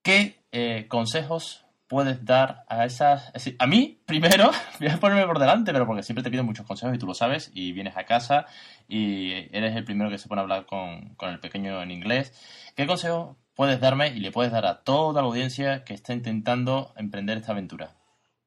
¿Qué 0.02 0.40
eh, 0.52 0.86
consejos 0.88 1.65
puedes 1.88 2.24
dar 2.24 2.64
a 2.68 2.84
esas... 2.84 3.32
a 3.58 3.66
mí, 3.66 4.00
primero, 4.06 4.50
voy 4.80 4.88
a 4.88 4.98
ponerme 4.98 5.26
por 5.26 5.38
delante, 5.38 5.72
pero 5.72 5.86
porque 5.86 6.02
siempre 6.02 6.22
te 6.22 6.30
pido 6.30 6.44
muchos 6.44 6.66
consejos 6.66 6.94
y 6.94 6.98
tú 6.98 7.06
lo 7.06 7.14
sabes, 7.14 7.50
y 7.54 7.72
vienes 7.72 7.96
a 7.96 8.04
casa 8.04 8.46
y 8.88 9.32
eres 9.56 9.76
el 9.76 9.84
primero 9.84 10.10
que 10.10 10.18
se 10.18 10.28
pone 10.28 10.40
a 10.40 10.42
hablar 10.42 10.66
con, 10.66 11.14
con 11.16 11.30
el 11.30 11.40
pequeño 11.40 11.82
en 11.82 11.90
inglés. 11.90 12.32
¿Qué 12.74 12.86
consejo 12.86 13.36
puedes 13.54 13.80
darme 13.80 14.08
y 14.08 14.20
le 14.20 14.32
puedes 14.32 14.52
dar 14.52 14.66
a 14.66 14.82
toda 14.82 15.22
la 15.22 15.28
audiencia 15.28 15.84
que 15.84 15.94
está 15.94 16.12
intentando 16.12 16.92
emprender 16.96 17.38
esta 17.38 17.52
aventura? 17.52 17.96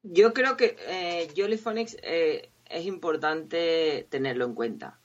Yo 0.03 0.33
creo 0.33 0.55
que 0.55 0.77
eh, 0.87 1.27
eh 2.03 2.51
es 2.69 2.85
importante 2.85 4.07
tenerlo 4.11 4.45
en 4.45 4.53
cuenta 4.53 4.99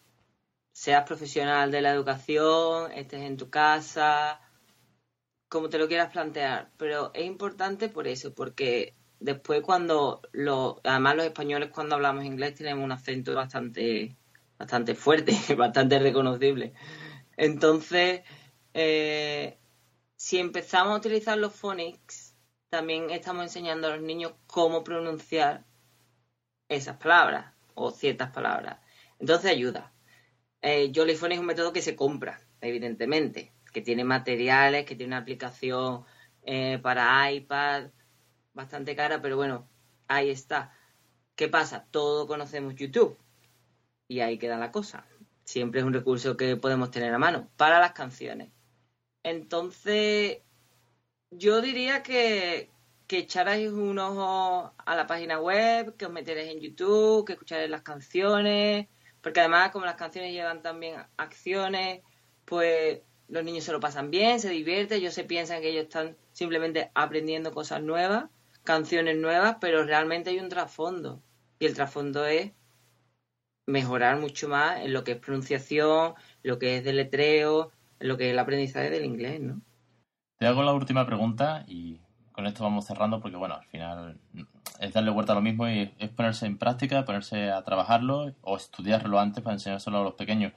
seas 0.75 1.05
profesional 1.05 1.71
de 1.71 1.81
la 1.81 1.93
educación, 1.93 2.91
estés 2.93 3.23
en 3.23 3.37
tu 3.37 3.49
casa, 3.49 4.41
como 5.55 5.69
te 5.69 5.79
lo 5.79 5.87
quieras 5.87 6.11
plantear. 6.11 6.73
Pero 6.77 7.13
es 7.15 7.25
importante 7.25 7.89
por 7.89 8.09
eso, 8.09 8.35
porque 8.35 8.97
después 9.21 9.63
cuando 9.63 10.21
lo, 10.33 10.81
además 10.83 11.15
los 11.15 11.27
españoles 11.27 11.71
cuando 11.73 11.95
hablamos 11.95 12.25
inglés 12.25 12.57
tenemos 12.57 12.85
un 12.85 12.91
acento 12.91 13.37
bastante, 13.37 14.17
bastante 14.59 14.97
fuerte, 14.97 15.33
bastante 15.57 16.01
reconocible. 16.01 16.75
Entonces, 17.37 18.23
eh, 18.75 19.57
si 20.17 20.39
empezamos 20.39 20.95
a 20.95 20.97
utilizar 20.97 21.39
los 21.39 21.55
phonics, 21.55 22.35
también 22.69 23.11
estamos 23.11 23.45
enseñando 23.45 23.87
a 23.87 23.91
los 23.91 24.03
niños 24.03 24.33
cómo 24.49 24.83
pronunciar 24.83 25.65
esas 26.69 26.97
palabras 26.97 27.55
o 27.75 27.93
ciertas 27.93 28.33
palabras. 28.33 28.81
Entonces 29.21 29.53
ayuda. 29.53 29.93
Eh, 30.63 30.91
Jollyphone 30.93 31.33
es 31.33 31.39
un 31.39 31.47
método 31.47 31.73
que 31.73 31.83
se 31.83 31.95
compra, 31.95 32.41
evidentemente, 32.61 33.54
que 33.75 33.83
tiene 33.83 34.05
materiales, 34.05 34.87
que 34.87 34.95
tiene 34.95 35.11
una 35.11 35.23
aplicación 35.23 36.05
eh, 36.45 36.79
para 36.81 37.31
iPad 37.31 37.91
bastante 38.55 38.95
cara, 38.97 39.21
pero 39.21 39.37
bueno, 39.37 39.69
ahí 40.09 40.31
está. 40.31 40.73
¿Qué 41.35 41.49
pasa? 41.49 41.87
Todos 41.91 42.29
conocemos 42.29 42.77
YouTube 42.77 43.19
y 44.09 44.21
ahí 44.21 44.39
queda 44.39 44.59
la 44.59 44.71
cosa. 44.71 45.07
Siempre 45.45 45.81
es 45.81 45.87
un 45.87 45.93
recurso 45.93 46.37
que 46.37 46.57
podemos 46.57 46.93
tener 46.93 47.13
a 47.13 47.19
mano 47.19 47.51
para 47.57 47.81
las 47.81 47.93
canciones. 47.93 48.53
Entonces, 49.25 50.39
yo 51.31 51.61
diría 51.61 52.05
que, 52.05 52.71
que 53.09 53.19
echarais 53.19 53.73
un 53.73 53.99
ojo 53.99 54.73
a 54.79 54.97
la 54.97 55.07
página 55.09 55.41
web, 55.41 55.97
que 55.97 56.07
os 56.07 56.13
meteréis 56.13 56.53
en 56.53 56.61
YouTube, 56.61 57.27
que 57.27 57.33
escucharéis 57.33 57.71
las 57.71 57.83
canciones, 57.83 58.87
porque 59.21 59.41
además, 59.41 59.73
como 59.73 59.85
las 59.85 59.97
canciones 59.97 60.33
llevan 60.33 60.63
también 60.63 61.05
acciones, 61.17 62.03
pues 62.45 63.01
los 63.29 63.45
niños 63.45 63.65
se 63.65 63.73
lo 63.73 63.81
pasan 63.81 64.11
bien, 64.11 64.41
se 64.41 64.51
divierten, 64.51 64.99
ellos 64.99 65.15
se 65.15 65.25
piensan 65.25 65.61
que 65.61 65.71
ellos 65.71 65.85
están 65.85 66.17
simplemente 66.33 66.91
aprendiendo 66.95 67.53
cosas 67.53 67.83
nuevas, 67.83 68.27
canciones 68.65 69.17
nuevas, 69.17 69.57
pero 69.61 69.85
realmente 69.85 70.31
hay 70.31 70.39
un 70.39 70.49
trasfondo. 70.49 71.23
Y 71.59 71.67
el 71.67 71.75
trasfondo 71.75 72.27
es 72.27 72.53
mejorar 73.67 74.19
mucho 74.19 74.49
más 74.49 74.81
en 74.81 74.93
lo 74.93 75.05
que 75.05 75.13
es 75.13 75.19
pronunciación, 75.19 76.15
lo 76.43 76.59
que 76.59 76.77
es 76.77 76.85
deletreo, 76.85 77.73
lo 77.99 78.17
que 78.17 78.27
es 78.27 78.33
el 78.33 78.39
aprendizaje 78.39 78.91
del 78.91 79.05
inglés, 79.05 79.41
¿no? 79.41 79.61
Te 80.39 80.47
hago 80.47 80.63
la 80.63 80.73
última 80.73 81.07
pregunta 81.07 81.65
y 81.67 82.01
con 82.33 82.47
esto 82.47 82.65
vamos 82.65 82.85
cerrando 82.85 83.21
porque, 83.21 83.37
bueno, 83.37 83.55
al 83.55 83.65
final 83.67 84.19
es 84.81 84.93
darle 84.93 85.11
vuelta 85.11 85.33
a 85.33 85.37
lo 85.37 85.43
mismo 85.43 85.69
y 85.69 85.95
es 85.99 86.11
ponerse 86.11 86.47
en 86.47 86.59
práctica, 86.59 87.05
ponerse 87.05 87.51
a 87.51 87.63
trabajarlo 87.63 88.35
o 88.43 88.57
estudiarlo 88.57 89.21
antes 89.21 89.43
para 89.43 89.55
enseñárselo 89.55 89.99
a 89.99 90.05
los 90.05 90.15
pequeños. 90.15 90.53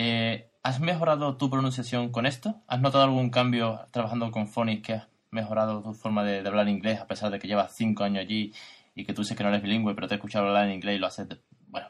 Eh, 0.00 0.48
¿Has 0.62 0.78
mejorado 0.78 1.36
tu 1.36 1.50
pronunciación 1.50 2.12
con 2.12 2.24
esto? 2.24 2.62
¿Has 2.68 2.80
notado 2.80 3.02
algún 3.02 3.30
cambio 3.30 3.80
trabajando 3.90 4.30
con 4.30 4.46
Phonics 4.46 4.86
que 4.86 4.92
has 4.92 5.08
mejorado 5.32 5.82
tu 5.82 5.92
forma 5.92 6.22
de, 6.22 6.38
hablar 6.46 6.68
inglés 6.68 7.00
a 7.00 7.08
pesar 7.08 7.32
de 7.32 7.40
que 7.40 7.48
llevas 7.48 7.74
cinco 7.74 8.04
años 8.04 8.20
allí 8.22 8.54
y 8.94 9.04
que 9.04 9.12
tú 9.12 9.22
dices 9.22 9.36
que 9.36 9.42
no 9.42 9.48
eres 9.48 9.60
bilingüe, 9.60 9.96
pero 9.96 10.06
te 10.06 10.14
he 10.14 10.18
escuchado 10.18 10.46
hablar 10.46 10.66
en 10.66 10.74
inglés 10.74 10.94
y 10.94 10.98
lo 11.00 11.08
haces, 11.08 11.26
bueno, 11.66 11.88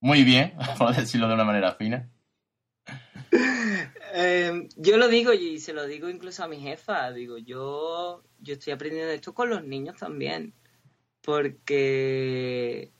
muy 0.00 0.24
bien, 0.24 0.54
por 0.78 0.96
decirlo 0.96 1.28
de 1.28 1.34
una 1.34 1.44
manera 1.44 1.72
fina? 1.74 2.10
Eh, 4.18 4.68
yo 4.76 4.96
lo 4.96 5.08
digo 5.08 5.34
y 5.34 5.58
se 5.58 5.74
lo 5.74 5.86
digo 5.86 6.08
incluso 6.08 6.42
a 6.42 6.48
mi 6.48 6.58
jefa, 6.58 7.12
digo, 7.12 7.36
yo, 7.36 8.22
yo 8.38 8.54
estoy 8.54 8.72
aprendiendo 8.72 9.12
esto 9.12 9.34
con 9.34 9.50
los 9.50 9.62
niños 9.62 9.98
también, 9.98 10.54
porque, 11.20 12.92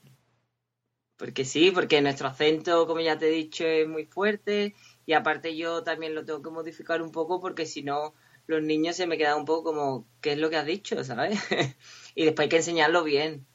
porque 1.17 1.45
sí, 1.45 1.71
porque 1.71 2.01
nuestro 2.01 2.27
acento, 2.27 2.87
como 2.87 3.01
ya 3.01 3.17
te 3.17 3.27
he 3.27 3.31
dicho, 3.31 3.65
es 3.65 3.87
muy 3.87 4.05
fuerte 4.05 4.75
y 5.05 5.13
aparte 5.13 5.55
yo 5.57 5.83
también 5.83 6.15
lo 6.15 6.25
tengo 6.25 6.41
que 6.41 6.49
modificar 6.49 7.01
un 7.01 7.11
poco 7.11 7.39
porque 7.39 7.65
si 7.65 7.83
no 7.83 8.13
los 8.47 8.61
niños 8.63 8.95
se 8.95 9.07
me 9.07 9.17
quedan 9.17 9.39
un 9.39 9.45
poco 9.45 9.63
como, 9.63 10.07
¿qué 10.21 10.33
es 10.33 10.37
lo 10.37 10.49
que 10.49 10.57
has 10.57 10.65
dicho? 10.65 11.03
¿Sabes? 11.03 11.39
y 12.15 12.25
después 12.25 12.45
hay 12.45 12.49
que 12.49 12.57
enseñarlo 12.57 13.03
bien. 13.03 13.45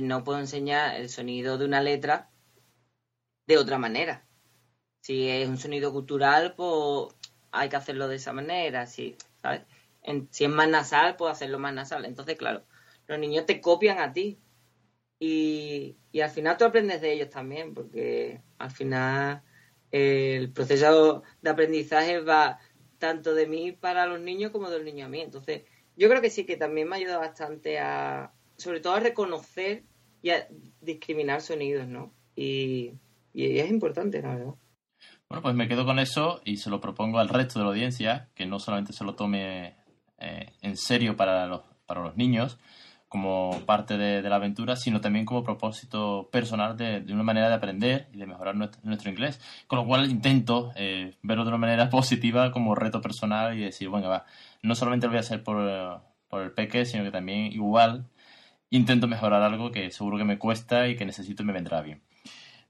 no 0.00 0.24
puedo 0.24 0.38
enseñar 0.38 0.96
el 1.00 1.08
sonido 1.08 1.58
de 1.58 1.64
una 1.66 1.82
letra 1.82 2.30
de 3.46 3.58
otra 3.58 3.78
manera 3.78 4.26
si 5.00 5.28
es 5.28 5.48
un 5.48 5.58
sonido 5.58 5.92
cultural, 5.92 6.54
pues 6.54 7.14
hay 7.52 7.68
que 7.68 7.76
hacerlo 7.76 8.08
de 8.08 8.16
esa 8.16 8.32
manera. 8.32 8.86
Si, 8.86 9.16
¿sabes? 9.42 9.62
si 10.30 10.44
es 10.44 10.50
más 10.50 10.68
nasal, 10.68 11.16
pues 11.16 11.32
hacerlo 11.32 11.58
más 11.58 11.74
nasal. 11.74 12.04
Entonces, 12.04 12.36
claro, 12.36 12.64
los 13.06 13.18
niños 13.18 13.46
te 13.46 13.60
copian 13.60 13.98
a 13.98 14.12
ti. 14.12 14.38
Y, 15.20 15.96
al 16.20 16.30
final 16.30 16.56
tú 16.56 16.64
aprendes 16.64 17.00
de 17.00 17.12
ellos 17.12 17.28
también, 17.28 17.74
porque 17.74 18.40
al 18.58 18.70
final 18.70 19.42
el 19.92 20.50
proceso 20.52 21.22
de 21.42 21.50
aprendizaje 21.50 22.20
va 22.20 22.58
tanto 22.98 23.34
de 23.34 23.46
mí 23.46 23.72
para 23.72 24.06
los 24.06 24.20
niños 24.20 24.50
como 24.50 24.70
del 24.70 24.84
niño 24.84 25.06
a 25.06 25.08
mí. 25.08 25.20
Entonces, 25.20 25.64
yo 25.96 26.08
creo 26.08 26.22
que 26.22 26.30
sí 26.30 26.44
que 26.44 26.56
también 26.56 26.88
me 26.88 26.96
ayuda 26.96 27.18
bastante 27.18 27.78
a, 27.78 28.32
sobre 28.56 28.80
todo 28.80 28.94
a 28.94 29.00
reconocer 29.00 29.84
y 30.22 30.30
a 30.30 30.48
discriminar 30.80 31.42
sonidos, 31.42 31.86
¿no? 31.86 32.14
Y, 32.34 32.94
y 33.34 33.58
es 33.58 33.70
importante, 33.70 34.22
la 34.22 34.34
verdad. 34.34 34.54
Bueno, 35.28 35.42
pues 35.42 35.54
me 35.54 35.68
quedo 35.68 35.84
con 35.84 35.98
eso 35.98 36.40
y 36.44 36.56
se 36.56 36.70
lo 36.70 36.80
propongo 36.80 37.18
al 37.18 37.28
resto 37.28 37.58
de 37.58 37.64
la 37.64 37.70
audiencia, 37.70 38.30
que 38.34 38.46
no 38.46 38.58
solamente 38.58 38.92
se 38.92 39.04
lo 39.04 39.14
tome 39.14 39.76
eh, 40.18 40.52
en 40.60 40.76
serio 40.76 41.16
para 41.16 41.46
los, 41.46 41.62
para 41.86 42.02
los 42.02 42.16
niños, 42.16 42.58
como 43.10 43.60
parte 43.66 43.98
de, 43.98 44.22
la 44.22 44.36
aventura, 44.36 44.76
sino 44.76 45.00
también 45.00 45.26
como 45.26 45.42
propósito 45.42 46.30
personal 46.30 46.76
de, 46.76 47.04
una 47.12 47.24
manera 47.24 47.48
de 47.48 47.54
aprender 47.54 48.08
y 48.12 48.18
de 48.18 48.26
mejorar 48.26 48.54
nuestro, 48.54 49.10
inglés. 49.10 49.40
Con 49.66 49.80
lo 49.80 49.84
cual 49.84 50.08
intento 50.08 50.70
eh, 50.76 51.16
verlo 51.22 51.42
de 51.44 51.48
una 51.48 51.58
manera 51.58 51.90
positiva 51.90 52.52
como 52.52 52.76
reto 52.76 53.00
personal 53.02 53.58
y 53.58 53.62
decir, 53.62 53.88
bueno, 53.88 54.08
va, 54.08 54.26
no 54.62 54.76
solamente 54.76 55.06
lo 55.06 55.10
voy 55.10 55.18
a 55.18 55.20
hacer 55.20 55.42
por, 55.42 56.02
por 56.28 56.42
el 56.42 56.52
peque, 56.52 56.86
sino 56.86 57.02
que 57.02 57.10
también 57.10 57.52
igual 57.52 58.06
intento 58.70 59.08
mejorar 59.08 59.42
algo 59.42 59.72
que 59.72 59.90
seguro 59.90 60.16
que 60.16 60.24
me 60.24 60.38
cuesta 60.38 60.86
y 60.86 60.96
que 60.96 61.04
necesito 61.04 61.42
y 61.42 61.46
me 61.46 61.52
vendrá 61.52 61.82
bien. 61.82 62.02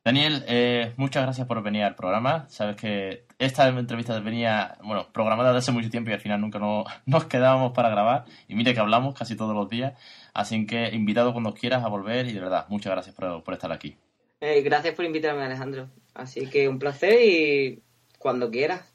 Daniel, 0.03 0.45
eh, 0.49 0.95
muchas 0.97 1.23
gracias 1.25 1.47
por 1.47 1.63
venir 1.63 1.83
al 1.83 1.95
programa. 1.95 2.47
Sabes 2.49 2.77
que 2.77 3.27
esta 3.39 3.69
entrevista 3.69 4.19
venía, 4.21 4.79
bueno, 4.83 5.07
programada 5.13 5.51
desde 5.51 5.59
hace 5.59 5.73
mucho 5.73 5.91
tiempo 5.91 6.11
y 6.11 6.15
al 6.15 6.21
final 6.21 6.41
nunca 6.41 6.59
nos 7.07 7.25
quedábamos 7.27 7.73
para 7.73 7.91
grabar. 7.91 8.25
Y 8.49 8.55
mire 8.55 8.73
que 8.73 8.81
hablamos 8.81 9.15
casi 9.15 9.37
todos 9.37 9.55
los 9.55 9.69
días. 9.69 9.93
Así 10.33 10.67
que 10.67 10.89
invitado 10.95 11.33
cuando 11.33 11.53
quieras 11.53 11.85
a 11.85 11.89
volver 11.89 12.27
y 12.27 12.33
de 12.33 12.41
verdad, 12.41 12.67
muchas 12.71 12.93
gracias 12.93 13.15
por, 13.15 13.53
estar 13.53 13.73
aquí. 13.73 13.97
Eh, 14.41 14.63
gracias 14.63 14.95
por 14.95 15.05
invitarme, 15.05 15.43
Alejandro. 15.43 15.91
Así 16.15 16.47
que 16.47 16.67
un 16.67 16.79
placer 16.79 17.21
y 17.23 17.83
cuando 18.19 18.51
quieras. 18.51 18.91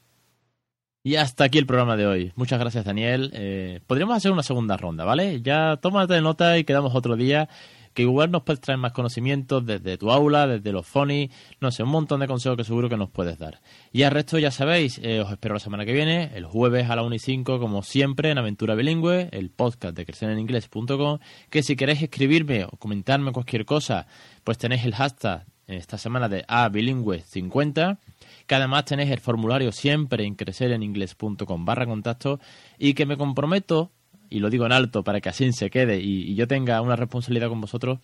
Y 1.04 1.14
hasta 1.14 1.44
aquí 1.44 1.58
el 1.58 1.66
programa 1.66 1.96
de 1.96 2.08
hoy. 2.08 2.32
Muchas 2.34 2.58
gracias, 2.58 2.84
Daniel. 2.84 3.30
Eh, 3.32 3.80
podríamos 3.86 4.16
hacer 4.16 4.32
una 4.32 4.42
segunda 4.42 4.76
ronda, 4.76 5.04
¿vale? 5.04 5.40
Ya 5.40 5.76
tómate 5.76 6.20
nota 6.20 6.58
y 6.58 6.64
quedamos 6.64 6.96
otro 6.96 7.14
día 7.14 7.48
que 7.96 8.02
igual 8.02 8.30
nos 8.30 8.42
puedes 8.42 8.60
traer 8.60 8.78
más 8.78 8.92
conocimientos 8.92 9.64
desde 9.64 9.96
tu 9.96 10.10
aula, 10.10 10.46
desde 10.46 10.70
los 10.70 10.86
phonies, 10.86 11.30
no 11.60 11.70
sé, 11.70 11.82
un 11.82 11.88
montón 11.88 12.20
de 12.20 12.26
consejos 12.26 12.58
que 12.58 12.62
seguro 12.62 12.90
que 12.90 12.98
nos 12.98 13.08
puedes 13.08 13.38
dar. 13.38 13.62
Y 13.90 14.02
al 14.02 14.10
resto 14.10 14.38
ya 14.38 14.50
sabéis, 14.50 15.00
eh, 15.02 15.20
os 15.20 15.32
espero 15.32 15.54
la 15.54 15.60
semana 15.60 15.86
que 15.86 15.94
viene, 15.94 16.30
el 16.34 16.44
jueves 16.44 16.90
a 16.90 16.96
la 16.96 17.02
1 17.02 17.14
y 17.14 17.18
5, 17.18 17.58
como 17.58 17.82
siempre, 17.82 18.30
en 18.30 18.36
Aventura 18.36 18.74
Bilingüe, 18.74 19.30
el 19.32 19.48
podcast 19.48 19.96
de 19.96 20.04
crecereningles.com, 20.04 21.20
que 21.48 21.62
si 21.62 21.74
queréis 21.74 22.02
escribirme 22.02 22.64
o 22.64 22.76
comentarme 22.76 23.32
cualquier 23.32 23.64
cosa, 23.64 24.06
pues 24.44 24.58
tenéis 24.58 24.84
el 24.84 24.94
hashtag 24.94 25.46
esta 25.66 25.96
semana 25.96 26.28
de 26.28 26.46
abilingüe50 26.46 27.98
que 28.46 28.54
además 28.54 28.84
tenéis 28.84 29.10
el 29.10 29.18
formulario 29.20 29.72
siempre 29.72 30.24
en 30.24 30.36
crecereningles.com 30.36 31.64
barra 31.64 31.86
contacto 31.86 32.38
y 32.78 32.94
que 32.94 33.06
me 33.06 33.16
comprometo 33.16 33.90
y 34.30 34.40
lo 34.40 34.50
digo 34.50 34.66
en 34.66 34.72
alto 34.72 35.02
para 35.02 35.20
que 35.20 35.28
así 35.28 35.52
se 35.52 35.70
quede 35.70 36.00
y, 36.00 36.34
yo 36.34 36.46
tenga 36.46 36.80
una 36.80 36.96
responsabilidad 36.96 37.48
con 37.48 37.60
vosotros, 37.60 38.00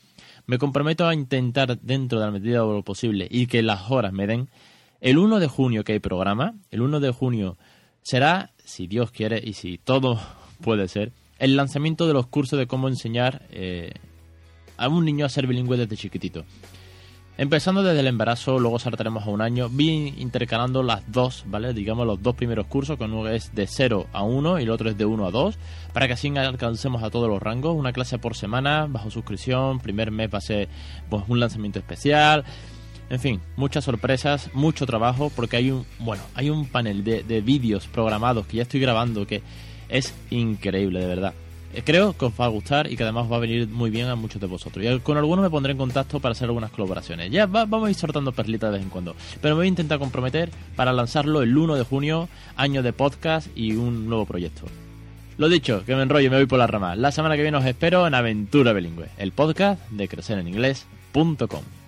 me 0.46 0.58
comprometo 0.58 1.06
a 1.06 1.14
intentar 1.14 1.78
dentro 1.80 2.18
de 2.18 2.26
la 2.26 2.32
medida 2.32 2.60
de 2.60 2.66
lo 2.66 2.82
posible 2.82 3.28
y 3.30 3.46
que 3.46 3.62
las 3.62 3.90
horas 3.90 4.12
me 4.12 4.26
den. 4.26 4.48
El 5.00 5.18
1 5.18 5.40
de 5.40 5.48
junio 5.48 5.84
que 5.84 5.92
hay 5.92 5.98
programa, 5.98 6.54
el 6.70 6.82
1 6.82 7.00
de 7.00 7.10
junio 7.10 7.58
será, 8.02 8.52
si 8.64 8.86
Dios 8.86 9.10
quiere 9.10 9.40
y 9.44 9.54
si 9.54 9.78
todo 9.78 10.20
puede 10.62 10.88
ser, 10.88 11.12
el 11.38 11.56
lanzamiento 11.56 12.06
de 12.06 12.14
los 12.14 12.26
cursos 12.26 12.58
de 12.58 12.66
cómo 12.66 12.88
enseñar 12.88 13.46
eh, 13.50 13.92
a 14.76 14.88
un 14.88 15.04
niño 15.04 15.26
a 15.26 15.28
ser 15.28 15.46
bilingüe 15.46 15.76
desde 15.76 15.96
chiquitito. 15.96 16.44
Empezando 17.38 17.82
desde 17.82 18.00
el 18.00 18.08
embarazo, 18.08 18.58
luego 18.58 18.78
saltaremos 18.78 19.26
a 19.26 19.30
un 19.30 19.40
año, 19.40 19.70
vi 19.70 20.14
intercalando 20.18 20.82
las 20.82 21.10
dos, 21.10 21.44
¿vale? 21.46 21.72
Digamos 21.72 22.06
los 22.06 22.22
dos 22.22 22.34
primeros 22.34 22.66
cursos, 22.66 22.98
que 22.98 23.04
uno 23.04 23.26
es 23.26 23.54
de 23.54 23.66
0 23.66 24.06
a 24.12 24.22
1 24.22 24.60
y 24.60 24.64
el 24.64 24.70
otro 24.70 24.90
es 24.90 24.98
de 24.98 25.06
1 25.06 25.26
a 25.26 25.30
2, 25.30 25.58
para 25.94 26.06
que 26.06 26.12
así 26.12 26.28
alcancemos 26.36 27.02
a 27.02 27.08
todos 27.08 27.30
los 27.30 27.42
rangos, 27.42 27.74
una 27.74 27.94
clase 27.94 28.18
por 28.18 28.36
semana, 28.36 28.86
bajo 28.86 29.10
suscripción, 29.10 29.80
primer 29.80 30.10
mes 30.10 30.28
va 30.32 30.38
a 30.38 30.42
ser 30.42 30.68
pues, 31.08 31.24
un 31.26 31.40
lanzamiento 31.40 31.78
especial, 31.78 32.44
en 33.08 33.18
fin, 33.18 33.40
muchas 33.56 33.84
sorpresas, 33.84 34.50
mucho 34.52 34.84
trabajo, 34.84 35.32
porque 35.34 35.56
hay 35.56 35.70
un, 35.70 35.86
bueno, 36.00 36.22
hay 36.34 36.50
un 36.50 36.66
panel 36.66 37.02
de, 37.02 37.22
de 37.22 37.40
vídeos 37.40 37.86
programados 37.86 38.46
que 38.46 38.58
ya 38.58 38.62
estoy 38.62 38.80
grabando 38.80 39.26
que 39.26 39.42
es 39.88 40.14
increíble, 40.28 41.00
de 41.00 41.06
verdad. 41.06 41.34
Creo 41.84 42.16
que 42.16 42.26
os 42.26 42.32
va 42.38 42.44
a 42.44 42.48
gustar 42.48 42.90
y 42.90 42.96
que 42.96 43.02
además 43.02 43.30
va 43.30 43.36
a 43.36 43.40
venir 43.40 43.66
muy 43.68 43.90
bien 43.90 44.08
a 44.08 44.14
muchos 44.14 44.40
de 44.40 44.46
vosotros. 44.46 44.84
Y 44.84 45.00
con 45.00 45.16
algunos 45.16 45.42
me 45.42 45.50
pondré 45.50 45.72
en 45.72 45.78
contacto 45.78 46.20
para 46.20 46.32
hacer 46.32 46.46
algunas 46.46 46.70
colaboraciones. 46.70 47.30
Ya 47.30 47.46
vamos 47.46 47.86
a 47.86 47.90
ir 47.90 47.96
soltando 47.96 48.32
perlitas 48.32 48.70
de 48.70 48.78
vez 48.78 48.84
en 48.84 48.90
cuando. 48.90 49.16
Pero 49.40 49.54
me 49.54 49.60
voy 49.60 49.66
a 49.66 49.68
intentar 49.68 49.98
comprometer 49.98 50.50
para 50.76 50.92
lanzarlo 50.92 51.42
el 51.42 51.56
1 51.56 51.76
de 51.76 51.84
junio, 51.84 52.28
año 52.56 52.82
de 52.82 52.92
podcast 52.92 53.48
y 53.56 53.72
un 53.74 54.06
nuevo 54.08 54.26
proyecto. 54.26 54.66
Lo 55.38 55.48
dicho, 55.48 55.84
que 55.86 55.96
me 55.96 56.02
enrollo 56.02 56.26
y 56.26 56.30
me 56.30 56.36
voy 56.36 56.46
por 56.46 56.58
la 56.58 56.66
rama. 56.66 56.94
La 56.94 57.10
semana 57.10 57.36
que 57.36 57.42
viene 57.42 57.56
os 57.56 57.64
espero 57.64 58.06
en 58.06 58.14
Aventura 58.14 58.72
Bilingüe, 58.72 59.08
el 59.16 59.32
podcast 59.32 59.80
de 59.90 60.08
crecereninglés.com. 60.08 61.81